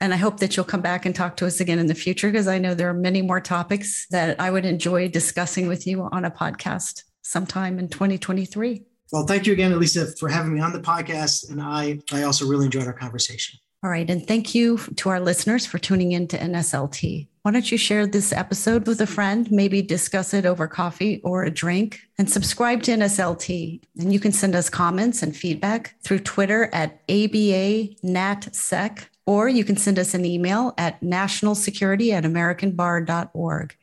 And 0.00 0.14
I 0.14 0.16
hope 0.16 0.38
that 0.38 0.56
you'll 0.56 0.64
come 0.64 0.80
back 0.80 1.06
and 1.06 1.14
talk 1.14 1.36
to 1.38 1.46
us 1.46 1.58
again 1.58 1.78
in 1.78 1.88
the 1.88 1.94
future 1.94 2.30
because 2.30 2.46
I 2.46 2.58
know 2.58 2.74
there 2.74 2.88
are 2.88 2.94
many 2.94 3.20
more 3.20 3.40
topics 3.40 4.06
that 4.10 4.40
I 4.40 4.50
would 4.50 4.64
enjoy 4.64 5.08
discussing 5.08 5.66
with 5.66 5.86
you 5.86 6.08
on 6.12 6.24
a 6.24 6.30
podcast 6.30 7.02
sometime 7.22 7.78
in 7.78 7.88
2023. 7.88 8.84
Well, 9.10 9.26
thank 9.26 9.46
you 9.46 9.52
again, 9.52 9.72
Elisa, 9.72 10.06
for 10.16 10.28
having 10.28 10.54
me 10.54 10.60
on 10.60 10.72
the 10.72 10.80
podcast. 10.80 11.50
And 11.50 11.60
I, 11.60 11.98
I 12.12 12.22
also 12.22 12.46
really 12.46 12.66
enjoyed 12.66 12.86
our 12.86 12.92
conversation. 12.92 13.58
All 13.82 13.90
right. 13.90 14.08
And 14.08 14.26
thank 14.26 14.54
you 14.54 14.78
to 14.96 15.08
our 15.08 15.20
listeners 15.20 15.64
for 15.64 15.78
tuning 15.78 16.12
in 16.12 16.26
to 16.28 16.38
NSLT. 16.38 17.28
Why 17.48 17.52
don't 17.52 17.72
you 17.72 17.78
share 17.78 18.06
this 18.06 18.30
episode 18.30 18.86
with 18.86 19.00
a 19.00 19.06
friend, 19.06 19.50
maybe 19.50 19.80
discuss 19.80 20.34
it 20.34 20.44
over 20.44 20.68
coffee 20.68 21.22
or 21.24 21.44
a 21.44 21.50
drink, 21.50 21.98
and 22.18 22.30
subscribe 22.30 22.82
to 22.82 22.90
NSLT. 22.90 23.80
And 23.98 24.12
you 24.12 24.20
can 24.20 24.32
send 24.32 24.54
us 24.54 24.68
comments 24.68 25.22
and 25.22 25.34
feedback 25.34 25.94
through 26.02 26.18
Twitter 26.18 26.68
at 26.74 27.08
ABANatSec, 27.08 29.06
or 29.24 29.48
you 29.48 29.64
can 29.64 29.78
send 29.78 29.98
us 29.98 30.12
an 30.12 30.26
email 30.26 30.74
at 30.76 31.00
nationalsecurity 31.00 32.12
at 32.12 32.24
americanbar.org. 32.24 33.74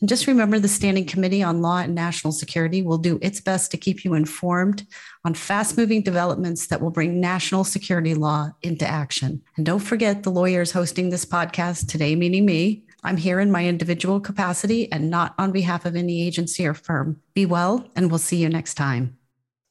And 0.00 0.08
just 0.08 0.26
remember 0.26 0.58
the 0.58 0.66
Standing 0.66 1.06
Committee 1.06 1.44
on 1.44 1.62
Law 1.62 1.78
and 1.78 1.94
National 1.94 2.32
Security 2.32 2.82
will 2.82 2.98
do 2.98 3.20
its 3.22 3.40
best 3.40 3.70
to 3.70 3.76
keep 3.76 4.04
you 4.04 4.14
informed 4.14 4.84
on 5.24 5.34
fast 5.34 5.78
moving 5.78 6.02
developments 6.02 6.66
that 6.66 6.80
will 6.80 6.90
bring 6.90 7.20
national 7.20 7.62
security 7.62 8.14
law 8.14 8.50
into 8.62 8.84
action. 8.84 9.42
And 9.56 9.64
don't 9.64 9.78
forget 9.78 10.24
the 10.24 10.32
lawyers 10.32 10.72
hosting 10.72 11.10
this 11.10 11.24
podcast 11.24 11.86
today, 11.86 12.16
meaning 12.16 12.44
me. 12.44 12.82
I'm 13.02 13.16
here 13.16 13.40
in 13.40 13.50
my 13.50 13.66
individual 13.66 14.20
capacity 14.20 14.90
and 14.92 15.10
not 15.10 15.34
on 15.36 15.50
behalf 15.50 15.84
of 15.84 15.96
any 15.96 16.26
agency 16.26 16.66
or 16.66 16.74
firm. 16.74 17.20
Be 17.34 17.44
well, 17.46 17.88
and 17.96 18.10
we'll 18.10 18.18
see 18.18 18.36
you 18.36 18.48
next 18.48 18.74
time. 18.74 19.16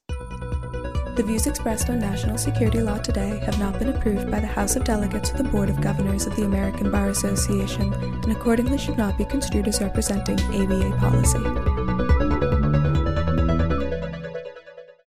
The 0.10 1.24
views 1.26 1.46
expressed 1.46 1.90
on 1.90 2.00
national 2.00 2.38
security 2.38 2.82
law 2.82 2.98
today 2.98 3.40
have 3.46 3.60
not 3.60 3.78
been 3.78 3.90
approved 3.90 4.32
by 4.32 4.40
the 4.40 4.48
House 4.48 4.76
of 4.76 4.84
Delegates 4.84 5.32
or 5.32 5.38
the 5.38 5.44
Board 5.44 5.70
of 5.70 5.82
Governors 5.82 6.26
of 6.26 6.36
the 6.36 6.46
American 6.46 6.90
Bar 6.90 7.10
Association 7.10 7.94
and 7.94 8.32
accordingly 8.32 8.78
should 8.78 8.98
not 8.98 9.18
be 9.18 9.26
construed 9.26 9.68
as 9.68 9.82
representing 9.82 10.40
ABA 10.40 10.98
policy. 10.98 11.71